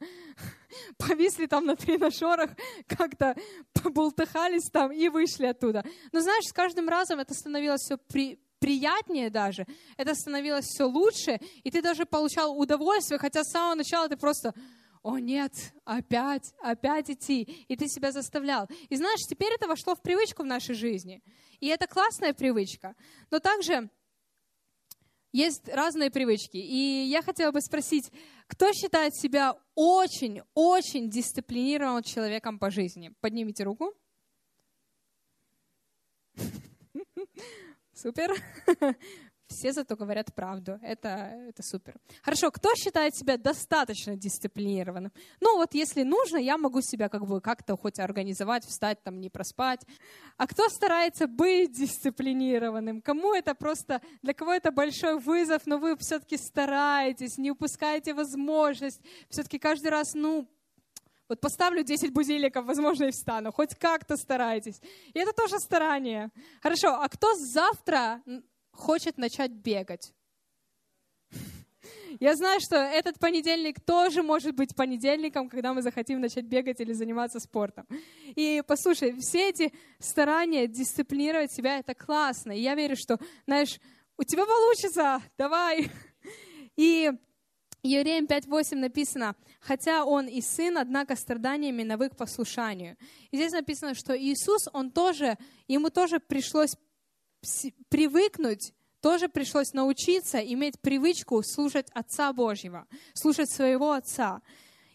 Повисли 0.98 1.46
там 1.46 1.66
на 1.66 1.76
тренажерах, 1.76 2.50
как-то 2.86 3.36
побултыхались 3.72 4.70
там 4.70 4.92
и 4.92 5.08
вышли 5.08 5.46
оттуда. 5.46 5.84
Но 6.12 6.20
знаешь, 6.20 6.44
с 6.44 6.52
каждым 6.52 6.88
разом 6.88 7.20
это 7.20 7.34
становилось 7.34 7.82
все 7.82 7.96
при, 7.96 8.40
приятнее 8.58 9.30
даже, 9.30 9.66
это 9.96 10.14
становилось 10.14 10.66
все 10.66 10.84
лучше, 10.84 11.38
и 11.62 11.70
ты 11.70 11.82
даже 11.82 12.06
получал 12.06 12.58
удовольствие, 12.58 13.18
хотя 13.18 13.44
с 13.44 13.50
самого 13.50 13.74
начала 13.74 14.08
ты 14.08 14.16
просто 14.16 14.54
о 15.02 15.18
нет, 15.18 15.52
опять, 15.84 16.52
опять 16.60 17.10
идти. 17.10 17.42
И 17.68 17.76
ты 17.76 17.88
себя 17.88 18.12
заставлял. 18.12 18.68
И 18.88 18.96
знаешь, 18.96 19.20
теперь 19.28 19.52
это 19.52 19.66
вошло 19.66 19.94
в 19.94 20.02
привычку 20.02 20.42
в 20.42 20.46
нашей 20.46 20.74
жизни. 20.74 21.22
И 21.60 21.68
это 21.68 21.86
классная 21.86 22.32
привычка. 22.32 22.94
Но 23.30 23.38
также 23.38 23.90
есть 25.32 25.68
разные 25.68 26.10
привычки. 26.10 26.56
И 26.56 27.06
я 27.08 27.22
хотела 27.22 27.52
бы 27.52 27.60
спросить, 27.60 28.10
кто 28.46 28.72
считает 28.72 29.14
себя 29.14 29.54
очень-очень 29.74 31.10
дисциплинированным 31.10 32.02
человеком 32.02 32.58
по 32.58 32.70
жизни? 32.70 33.12
Поднимите 33.20 33.64
руку. 33.64 33.94
Супер. 37.92 38.34
Все 39.48 39.72
зато 39.72 39.96
говорят 39.96 40.34
правду. 40.34 40.78
Это, 40.82 41.08
это 41.48 41.62
супер. 41.62 41.94
Хорошо, 42.22 42.50
кто 42.50 42.74
считает 42.74 43.16
себя 43.16 43.38
достаточно 43.38 44.14
дисциплинированным? 44.14 45.10
Ну 45.40 45.56
вот 45.56 45.74
если 45.74 46.02
нужно, 46.02 46.36
я 46.36 46.58
могу 46.58 46.82
себя 46.82 47.08
как 47.08 47.26
бы 47.26 47.40
как-то 47.40 47.76
хоть 47.76 47.98
организовать, 47.98 48.64
встать, 48.66 49.02
там, 49.02 49.20
не 49.20 49.30
проспать. 49.30 49.80
А 50.36 50.46
кто 50.46 50.68
старается 50.68 51.26
быть 51.26 51.72
дисциплинированным? 51.72 53.00
Кому 53.00 53.34
это 53.34 53.54
просто, 53.54 54.02
для 54.22 54.34
кого 54.34 54.52
это 54.52 54.70
большой 54.70 55.18
вызов, 55.18 55.62
но 55.66 55.78
вы 55.78 55.96
все-таки 55.96 56.36
стараетесь, 56.36 57.38
не 57.38 57.50
упускаете 57.50 58.12
возможность. 58.12 59.00
Все-таки 59.30 59.58
каждый 59.58 59.88
раз, 59.88 60.12
ну, 60.12 60.46
вот 61.28 61.40
поставлю 61.40 61.82
10 61.82 62.12
будильников, 62.12 62.66
возможно, 62.66 63.04
и 63.04 63.10
встану. 63.10 63.52
Хоть 63.52 63.74
как-то 63.74 64.16
старайтесь. 64.16 64.80
И 65.14 65.18
это 65.18 65.32
тоже 65.32 65.58
старание. 65.58 66.30
Хорошо, 66.62 66.94
а 67.00 67.08
кто 67.08 67.34
завтра 67.34 68.22
хочет 68.78 69.18
начать 69.18 69.50
бегать. 69.50 70.14
Я 72.20 72.34
знаю, 72.34 72.60
что 72.60 72.76
этот 72.76 73.18
понедельник 73.18 73.80
тоже 73.80 74.22
может 74.22 74.54
быть 74.54 74.74
понедельником, 74.74 75.48
когда 75.48 75.72
мы 75.72 75.82
захотим 75.82 76.20
начать 76.20 76.46
бегать 76.46 76.80
или 76.80 76.92
заниматься 76.92 77.38
спортом. 77.38 77.86
И 78.34 78.62
послушай, 78.66 79.14
все 79.20 79.50
эти 79.50 79.72
старания 80.00 80.66
дисциплинировать 80.66 81.52
себя, 81.52 81.78
это 81.78 81.94
классно. 81.94 82.52
И 82.52 82.60
я 82.60 82.74
верю, 82.74 82.96
что, 82.96 83.18
знаешь, 83.46 83.78
у 84.16 84.24
тебя 84.24 84.46
получится, 84.46 85.22
давай. 85.36 85.90
И 86.76 87.12
Евреям 87.84 88.24
5.8 88.24 88.74
написано, 88.76 89.36
хотя 89.60 90.04
он 90.04 90.26
и 90.26 90.40
сын, 90.40 90.78
однако 90.78 91.14
страданиями 91.14 91.84
навык 91.84 92.16
послушанию. 92.16 92.96
И 93.30 93.36
здесь 93.36 93.52
написано, 93.52 93.94
что 93.94 94.18
Иисус, 94.18 94.68
он 94.72 94.90
тоже, 94.90 95.38
ему 95.68 95.90
тоже 95.90 96.18
пришлось 96.18 96.74
привыкнуть, 97.88 98.72
тоже 99.00 99.28
пришлось 99.28 99.72
научиться 99.72 100.38
иметь 100.38 100.80
привычку 100.80 101.42
слушать 101.42 101.86
Отца 101.92 102.32
Божьего, 102.32 102.86
слушать 103.14 103.50
своего 103.50 103.92
Отца. 103.92 104.42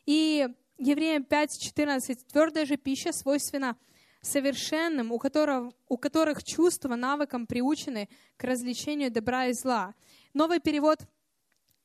И 0.05 0.47
Евреям 0.77 1.23
5.14, 1.23 2.17
твердая 2.31 2.65
же 2.65 2.77
пища 2.77 3.13
свойственна 3.13 3.77
совершенным, 4.21 5.11
у 5.11 5.19
которых, 5.19 5.73
у 5.87 5.97
которых 5.97 6.43
чувства 6.43 6.95
навыкам 6.95 7.45
приучены 7.45 8.09
к 8.37 8.43
развлечению 8.43 9.11
добра 9.11 9.47
и 9.47 9.53
зла. 9.53 9.93
Новый 10.33 10.59
перевод 10.59 10.99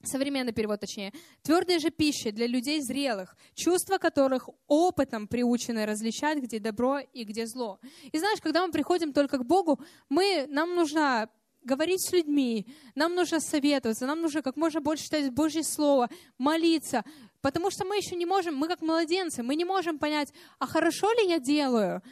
современный 0.03 0.53
перевод 0.53 0.81
точнее, 0.81 1.13
твердая 1.43 1.79
же 1.79 1.91
пища 1.91 2.33
для 2.33 2.47
людей 2.47 2.81
зрелых, 2.81 3.37
чувства 3.55 3.99
которых 3.99 4.49
опытом 4.67 5.27
приучены 5.27 5.87
различать, 5.87 6.39
где 6.39 6.59
добро 6.59 7.01
и 7.01 7.25
где 7.25 7.47
зло. 7.47 7.81
И 8.13 8.19
знаешь, 8.19 8.41
когда 8.41 8.67
мы 8.67 8.73
приходим 8.73 9.13
только 9.13 9.39
к 9.39 9.45
Богу, 9.45 9.81
мы, 10.09 10.47
нам 10.49 10.75
нужно 10.75 11.29
говорить 11.65 12.01
с 12.01 12.13
людьми, 12.13 12.67
нам 12.95 13.15
нужно 13.15 13.41
советоваться, 13.41 14.07
нам 14.07 14.21
нужно 14.23 14.43
как 14.43 14.57
можно 14.57 14.81
больше 14.81 15.05
читать 15.05 15.31
Божье 15.33 15.63
Слово, 15.65 16.09
молиться, 16.39 17.05
потому 17.41 17.71
что 17.71 17.85
мы 17.85 17.97
еще 17.97 18.17
не 18.17 18.27
можем, 18.27 18.57
мы 18.57 18.69
как 18.69 18.81
младенцы, 18.81 19.43
мы 19.43 19.57
не 19.57 19.65
можем 19.65 19.99
понять, 19.99 20.33
а 20.59 20.67
хорошо 20.67 21.13
ли 21.13 21.29
я 21.29 21.39
делаю, 21.39 22.03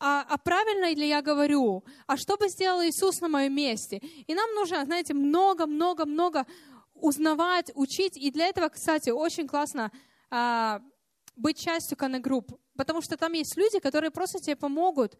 а, 0.00 0.24
а 0.28 0.38
правильно 0.38 0.92
ли 0.92 1.08
я 1.08 1.22
говорю, 1.22 1.84
а 2.06 2.16
что 2.16 2.36
бы 2.36 2.48
сделал 2.48 2.82
Иисус 2.82 3.20
на 3.20 3.28
моем 3.28 3.54
месте. 3.54 4.00
И 4.26 4.34
нам 4.34 4.54
нужно, 4.54 4.84
знаете, 4.84 5.12
много-много-много 5.12 6.46
узнавать, 7.00 7.70
учить. 7.74 8.16
И 8.16 8.30
для 8.30 8.46
этого, 8.46 8.68
кстати, 8.68 9.10
очень 9.10 9.46
классно 9.46 9.90
а, 10.30 10.80
быть 11.36 11.58
частью 11.58 11.96
канагрупп, 11.96 12.52
потому 12.76 13.00
что 13.00 13.16
там 13.16 13.32
есть 13.32 13.56
люди, 13.56 13.78
которые 13.78 14.10
просто 14.10 14.40
тебе 14.40 14.56
помогут 14.56 15.16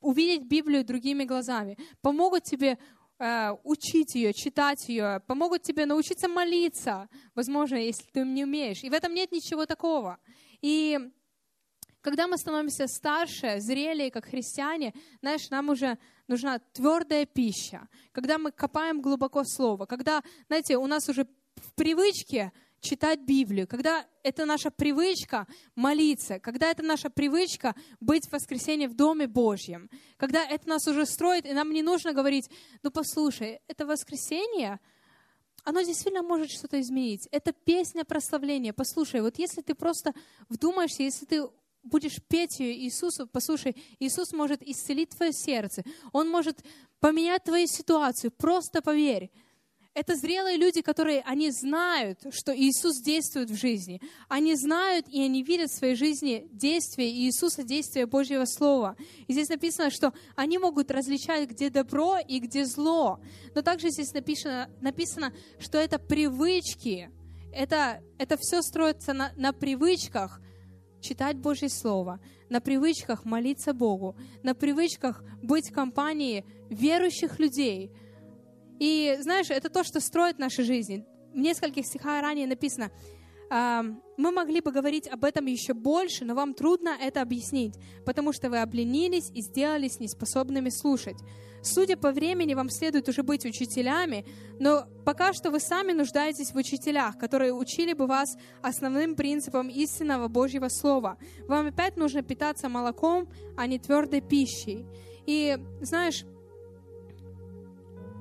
увидеть 0.00 0.46
Библию 0.46 0.84
другими 0.84 1.24
глазами, 1.24 1.76
помогут 2.00 2.44
тебе 2.44 2.78
э, 3.18 3.50
учить 3.64 4.14
ее, 4.14 4.32
читать 4.32 4.88
ее, 4.88 5.20
помогут 5.26 5.62
тебе 5.62 5.84
научиться 5.84 6.26
молиться, 6.26 7.08
возможно, 7.34 7.76
если 7.76 8.04
ты 8.10 8.24
не 8.24 8.44
умеешь. 8.44 8.82
И 8.82 8.88
в 8.88 8.94
этом 8.94 9.12
нет 9.12 9.30
ничего 9.30 9.66
такого. 9.66 10.18
И 10.62 10.98
когда 12.00 12.26
мы 12.26 12.38
становимся 12.38 12.86
старше, 12.86 13.60
зрелее, 13.60 14.10
как 14.10 14.26
христиане, 14.26 14.94
знаешь, 15.20 15.50
нам 15.50 15.68
уже 15.68 15.98
нужна 16.28 16.58
твердая 16.72 17.26
пища. 17.26 17.88
Когда 18.12 18.38
мы 18.38 18.52
копаем 18.52 19.00
глубоко 19.00 19.44
слово, 19.44 19.86
когда, 19.86 20.22
знаете, 20.46 20.76
у 20.76 20.86
нас 20.86 21.08
уже 21.08 21.26
в 21.56 21.74
привычке 21.74 22.52
читать 22.80 23.20
Библию, 23.20 23.66
когда 23.66 24.06
это 24.22 24.46
наша 24.46 24.70
привычка 24.70 25.46
молиться, 25.74 26.38
когда 26.38 26.70
это 26.70 26.82
наша 26.82 27.10
привычка 27.10 27.74
быть 28.00 28.26
в 28.26 28.32
воскресенье 28.32 28.88
в 28.88 28.94
Доме 28.94 29.26
Божьем, 29.26 29.90
когда 30.16 30.44
это 30.44 30.68
нас 30.68 30.86
уже 30.88 31.04
строит, 31.04 31.46
и 31.46 31.52
нам 31.52 31.72
не 31.72 31.82
нужно 31.82 32.12
говорить, 32.12 32.48
ну 32.82 32.90
послушай, 32.90 33.60
это 33.68 33.86
воскресенье, 33.86 34.80
оно 35.62 35.82
действительно 35.82 36.22
может 36.22 36.50
что-то 36.50 36.80
изменить. 36.80 37.28
Это 37.30 37.52
песня 37.52 38.04
прославления. 38.04 38.72
Послушай, 38.72 39.20
вот 39.20 39.38
если 39.38 39.60
ты 39.60 39.74
просто 39.74 40.14
вдумаешься, 40.48 41.02
если 41.02 41.26
ты 41.26 41.48
будешь 41.82 42.20
петь 42.28 42.60
ее 42.60 42.76
Иисусу, 42.84 43.26
послушай, 43.26 43.76
Иисус 43.98 44.32
может 44.32 44.62
исцелить 44.62 45.10
твое 45.10 45.32
сердце, 45.32 45.82
Он 46.12 46.28
может 46.28 46.58
поменять 47.00 47.44
твою 47.44 47.66
ситуацию, 47.66 48.30
просто 48.30 48.82
поверь. 48.82 49.30
Это 49.92 50.14
зрелые 50.14 50.56
люди, 50.56 50.82
которые, 50.82 51.20
они 51.26 51.50
знают, 51.50 52.20
что 52.30 52.56
Иисус 52.56 53.00
действует 53.00 53.50
в 53.50 53.56
жизни. 53.56 54.00
Они 54.28 54.54
знают 54.54 55.08
и 55.08 55.20
они 55.20 55.42
видят 55.42 55.70
в 55.70 55.74
своей 55.74 55.96
жизни 55.96 56.46
действие 56.52 57.10
Иисуса, 57.10 57.64
действие 57.64 58.06
Божьего 58.06 58.44
Слова. 58.44 58.96
И 59.26 59.32
здесь 59.32 59.48
написано, 59.48 59.90
что 59.90 60.14
они 60.36 60.58
могут 60.58 60.92
различать, 60.92 61.50
где 61.50 61.70
добро 61.70 62.18
и 62.18 62.38
где 62.38 62.66
зло. 62.66 63.20
Но 63.54 63.62
также 63.62 63.90
здесь 63.90 64.12
написано, 64.12 64.70
написано 64.80 65.34
что 65.58 65.76
это 65.76 65.98
привычки. 65.98 67.10
Это, 67.52 68.00
это 68.16 68.36
все 68.36 68.62
строится 68.62 69.12
на, 69.12 69.32
на 69.34 69.52
привычках, 69.52 70.40
читать 71.00 71.36
Божье 71.36 71.68
Слово, 71.68 72.20
на 72.48 72.60
привычках 72.60 73.24
молиться 73.24 73.72
Богу, 73.72 74.16
на 74.42 74.54
привычках 74.54 75.22
быть 75.42 75.70
в 75.70 75.72
компании 75.72 76.44
верующих 76.68 77.38
людей. 77.38 77.92
И 78.78 79.16
знаешь, 79.20 79.50
это 79.50 79.68
то, 79.68 79.84
что 79.84 80.00
строит 80.00 80.38
наши 80.38 80.62
жизни. 80.62 81.04
В 81.32 81.38
нескольких 81.38 81.86
стихах 81.86 82.22
ранее 82.22 82.46
написано, 82.46 82.90
мы 83.50 84.30
могли 84.32 84.60
бы 84.60 84.70
говорить 84.70 85.08
об 85.08 85.24
этом 85.24 85.46
еще 85.46 85.74
больше, 85.74 86.24
но 86.24 86.34
вам 86.34 86.54
трудно 86.54 86.90
это 87.00 87.20
объяснить, 87.20 87.74
потому 88.06 88.32
что 88.32 88.48
вы 88.48 88.60
обленились 88.60 89.30
и 89.34 89.42
сделались 89.42 89.98
неспособными 89.98 90.70
слушать. 90.70 91.16
Судя 91.62 91.96
по 91.96 92.12
времени, 92.12 92.54
вам 92.54 92.70
следует 92.70 93.08
уже 93.08 93.22
быть 93.22 93.44
учителями, 93.44 94.24
но 94.58 94.86
пока 95.04 95.32
что 95.32 95.50
вы 95.50 95.60
сами 95.60 95.92
нуждаетесь 95.92 96.52
в 96.52 96.56
учителях, 96.56 97.18
которые 97.18 97.52
учили 97.52 97.92
бы 97.92 98.06
вас 98.06 98.36
основным 98.62 99.14
принципам 99.14 99.68
истинного 99.68 100.28
Божьего 100.28 100.68
Слова. 100.68 101.18
Вам 101.48 101.66
опять 101.66 101.96
нужно 101.96 102.22
питаться 102.22 102.68
молоком, 102.68 103.28
а 103.56 103.66
не 103.66 103.78
твердой 103.78 104.22
пищей. 104.22 104.86
И 105.26 105.58
знаешь, 105.82 106.24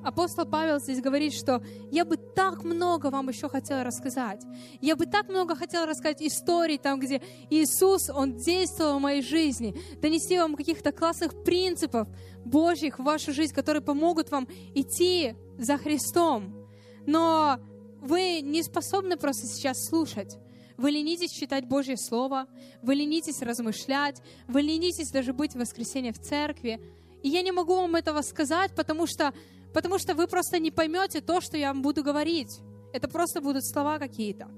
апостол 0.03 0.45
Павел 0.45 0.79
здесь 0.79 1.01
говорит, 1.01 1.33
что 1.33 1.61
я 1.91 2.05
бы 2.05 2.17
так 2.17 2.63
много 2.63 3.07
вам 3.07 3.29
еще 3.29 3.49
хотел 3.49 3.83
рассказать. 3.83 4.41
Я 4.81 4.95
бы 4.95 5.05
так 5.05 5.29
много 5.29 5.55
хотел 5.55 5.85
рассказать 5.85 6.21
историй 6.21 6.77
там, 6.77 6.99
где 6.99 7.21
Иисус, 7.49 8.09
Он 8.09 8.35
действовал 8.35 8.99
в 8.99 9.01
моей 9.01 9.21
жизни, 9.21 9.75
донести 10.01 10.37
вам 10.37 10.55
каких-то 10.55 10.91
классных 10.91 11.43
принципов 11.43 12.07
Божьих 12.45 12.99
в 12.99 13.03
вашу 13.03 13.33
жизнь, 13.33 13.53
которые 13.53 13.81
помогут 13.81 14.31
вам 14.31 14.47
идти 14.73 15.35
за 15.57 15.77
Христом. 15.77 16.67
Но 17.05 17.59
вы 18.01 18.41
не 18.41 18.63
способны 18.63 19.17
просто 19.17 19.47
сейчас 19.47 19.85
слушать. 19.85 20.37
Вы 20.77 20.91
ленитесь 20.91 21.31
читать 21.31 21.65
Божье 21.65 21.97
Слово, 21.97 22.47
вы 22.81 22.95
ленитесь 22.95 23.41
размышлять, 23.41 24.21
вы 24.47 24.61
ленитесь 24.61 25.11
даже 25.11 25.33
быть 25.33 25.51
в 25.51 25.59
воскресенье 25.59 26.13
в 26.13 26.19
церкви, 26.19 26.79
И 27.23 27.29
я 27.29 27.41
не 27.41 27.51
могу 27.51 27.75
вам 27.75 27.95
этого 27.95 28.21
сказать, 28.21 28.73
потому 28.75 29.07
что, 29.07 29.33
потому 29.73 29.99
что 29.99 30.15
вы 30.15 30.27
просто 30.27 30.59
не 30.59 30.71
поймете 30.71 31.21
то, 31.21 31.41
что 31.41 31.57
я 31.57 31.73
вам 31.73 31.81
буду 31.81 32.03
говорить. 32.03 32.59
Это 32.93 33.07
просто 33.07 33.41
будут 33.41 33.65
слова 33.65 33.99
какие-то. 33.99 34.49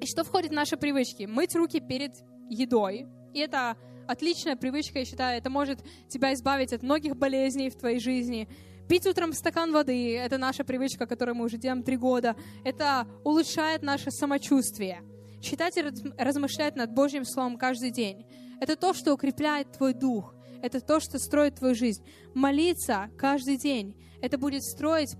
И 0.00 0.06
что 0.06 0.24
входит 0.24 0.50
в 0.50 0.54
наши 0.54 0.76
привычки? 0.76 1.24
Мыть 1.24 1.54
руки 1.56 1.80
перед 1.80 2.12
едой. 2.50 3.06
И 3.32 3.40
это 3.40 3.76
отличная 4.06 4.56
привычка, 4.56 5.00
я 5.00 5.04
считаю. 5.04 5.38
Это 5.38 5.50
может 5.50 5.80
тебя 6.08 6.32
избавить 6.34 6.72
от 6.72 6.82
многих 6.82 7.16
болезней 7.16 7.70
в 7.70 7.76
твоей 7.76 7.98
жизни. 7.98 8.48
Пить 8.88 9.06
утром 9.06 9.32
стакан 9.32 9.72
воды– 9.72 10.16
это 10.18 10.38
наша 10.38 10.62
привычка, 10.62 11.06
которую 11.06 11.34
мы 11.34 11.46
уже 11.46 11.56
делаем 11.56 11.82
три 11.82 11.96
года. 11.96 12.36
Это 12.64 13.08
улучшает 13.24 13.82
наше 13.82 14.12
самочувствие. 14.12 15.02
Читать 15.40 15.76
и 15.76 15.82
размышлять 16.16 16.76
над 16.76 16.92
Божьим 16.92 17.24
Словом 17.24 17.58
каждый 17.58 17.90
день– 17.90 18.26
это 18.60 18.76
то, 18.76 18.94
что 18.94 19.12
укрепляет 19.12 19.72
твой 19.72 19.92
дух. 19.92 20.35
Это 20.62 20.80
то, 20.80 21.00
что 21.00 21.18
строит 21.18 21.56
твою 21.56 21.74
жизнь. 21.74 22.02
Молиться 22.34 23.10
каждый 23.16 23.56
день– 23.56 23.94
это 24.20 24.38
будет 24.38 24.62
строить 24.64 25.14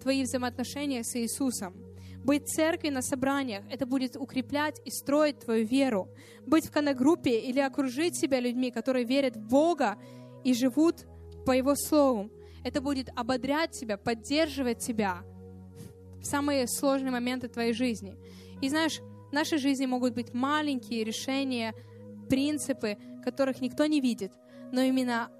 твои 0.00 0.22
взаимоотношения 0.22 1.02
с 1.02 1.16
Иисусом. 1.16 1.74
Быть 2.24 2.44
в 2.44 2.52
церкви 2.52 2.88
на 2.88 3.02
собраниях— 3.02 3.64
это 3.70 3.86
будет 3.86 4.16
укреплять 4.16 4.80
и 4.84 4.90
строить 4.90 5.40
твою 5.40 5.64
веру. 5.64 6.08
Быть 6.44 6.66
в 6.66 6.72
конногруппе 6.72 7.38
или 7.40 7.60
окружить 7.60 8.16
себя 8.16 8.40
людьми, 8.40 8.70
которые 8.70 9.04
верят 9.04 9.36
в 9.36 9.48
Бога 9.48 9.96
и 10.42 10.52
живут 10.54 11.06
по 11.44 11.52
Его 11.52 11.74
Слову. 11.76 12.30
Это 12.64 12.80
будет 12.80 13.10
ободрять 13.14 13.70
тебя, 13.72 13.96
поддерживать 13.96 14.78
тебя 14.78 15.22
в 16.20 16.24
самые 16.24 16.66
сложные 16.66 17.12
моменты 17.12 17.48
твоей 17.48 17.72
жизни. 17.72 18.16
И 18.60 18.68
знаешь, 18.68 19.00
в 19.30 19.32
нашей 19.32 19.58
жизни 19.58 19.86
могут 19.86 20.14
быть 20.14 20.34
маленькие 20.34 21.04
решения, 21.04 21.74
принципы, 22.28 22.96
которых 23.22 23.60
никто 23.60 23.86
не 23.86 24.00
видит, 24.00 24.32
но 24.72 24.80
именно 24.82 25.30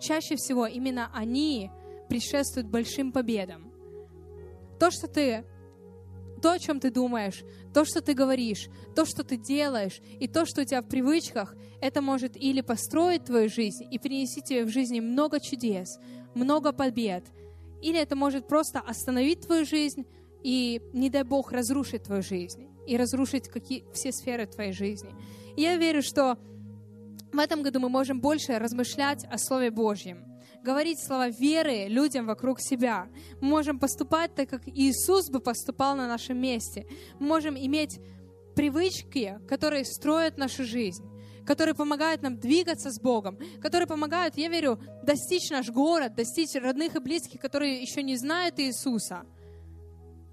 чаще 0.00 0.36
всего 0.36 0.66
именно 0.66 1.10
они 1.14 1.70
предшествуют 2.08 2.68
большим 2.68 3.12
победам. 3.12 3.72
То, 4.78 4.90
что 4.90 5.08
ты 5.08 5.44
то, 6.40 6.52
о 6.52 6.58
чем 6.58 6.80
ты 6.80 6.90
думаешь, 6.90 7.42
то, 7.74 7.84
что 7.84 8.00
ты 8.00 8.14
говоришь, 8.14 8.68
то, 8.94 9.04
что 9.04 9.24
ты 9.24 9.36
делаешь, 9.36 10.00
и 10.20 10.28
то, 10.28 10.46
что 10.46 10.62
у 10.62 10.64
тебя 10.64 10.82
в 10.82 10.88
привычках, 10.88 11.54
это 11.80 12.00
может 12.00 12.36
или 12.36 12.60
построить 12.60 13.24
твою 13.24 13.48
жизнь 13.48 13.84
и 13.90 13.98
принести 13.98 14.40
тебе 14.40 14.64
в 14.64 14.68
жизни 14.68 15.00
много 15.00 15.40
чудес, 15.40 15.98
много 16.34 16.72
побед, 16.72 17.24
или 17.82 17.98
это 17.98 18.16
может 18.16 18.46
просто 18.46 18.80
остановить 18.80 19.40
твою 19.40 19.64
жизнь 19.64 20.06
и, 20.42 20.80
не 20.92 21.10
дай 21.10 21.24
Бог, 21.24 21.52
разрушить 21.52 22.04
твою 22.04 22.22
жизнь 22.22 22.68
и 22.86 22.96
разрушить 22.96 23.48
какие, 23.48 23.84
все 23.92 24.12
сферы 24.12 24.46
твоей 24.46 24.72
жизни. 24.72 25.14
И 25.56 25.62
я 25.62 25.76
верю, 25.76 26.02
что 26.02 26.38
в 27.32 27.38
этом 27.38 27.62
году 27.62 27.80
мы 27.80 27.88
можем 27.88 28.20
больше 28.20 28.58
размышлять 28.58 29.24
о 29.24 29.38
Слове 29.38 29.70
Божьем 29.70 30.24
говорить 30.62 30.98
слова 31.00 31.28
веры 31.28 31.86
людям 31.88 32.26
вокруг 32.26 32.60
себя. 32.60 33.08
Мы 33.40 33.48
можем 33.48 33.78
поступать 33.78 34.34
так, 34.34 34.50
как 34.50 34.62
Иисус 34.66 35.30
бы 35.30 35.40
поступал 35.40 35.96
на 35.96 36.06
нашем 36.06 36.38
месте. 36.38 36.86
Мы 37.18 37.26
можем 37.26 37.56
иметь 37.56 37.98
привычки, 38.54 39.38
которые 39.48 39.84
строят 39.84 40.36
нашу 40.36 40.64
жизнь 40.64 41.04
которые 41.46 41.74
помогают 41.74 42.20
нам 42.20 42.36
двигаться 42.36 42.90
с 42.90 43.00
Богом, 43.00 43.38
которые 43.62 43.86
помогают, 43.86 44.36
я 44.36 44.50
верю, 44.50 44.78
достичь 45.02 45.48
наш 45.48 45.70
город, 45.70 46.14
достичь 46.14 46.54
родных 46.54 46.94
и 46.94 46.98
близких, 46.98 47.40
которые 47.40 47.80
еще 47.80 48.02
не 48.02 48.18
знают 48.18 48.60
Иисуса. 48.60 49.24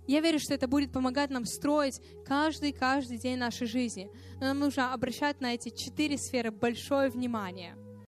Я 0.08 0.22
верю, 0.22 0.39
что 0.39 0.54
это 0.54 0.68
будет 0.68 0.91
помогать 0.91 1.30
нам 1.30 1.46
строить 1.46 2.02
каждый-каждый 2.26 3.18
день 3.18 3.38
нашей 3.38 3.68
жизни. 3.68 4.10
Но 4.39 4.48
нам 4.48 4.60
нужно 4.60 4.94
обращать 4.94 5.41
на 5.41 5.54
эти 5.54 5.70
четыре 5.70 6.18
сферы 6.18 6.52
большое 6.52 7.10
внимание– 7.10 7.76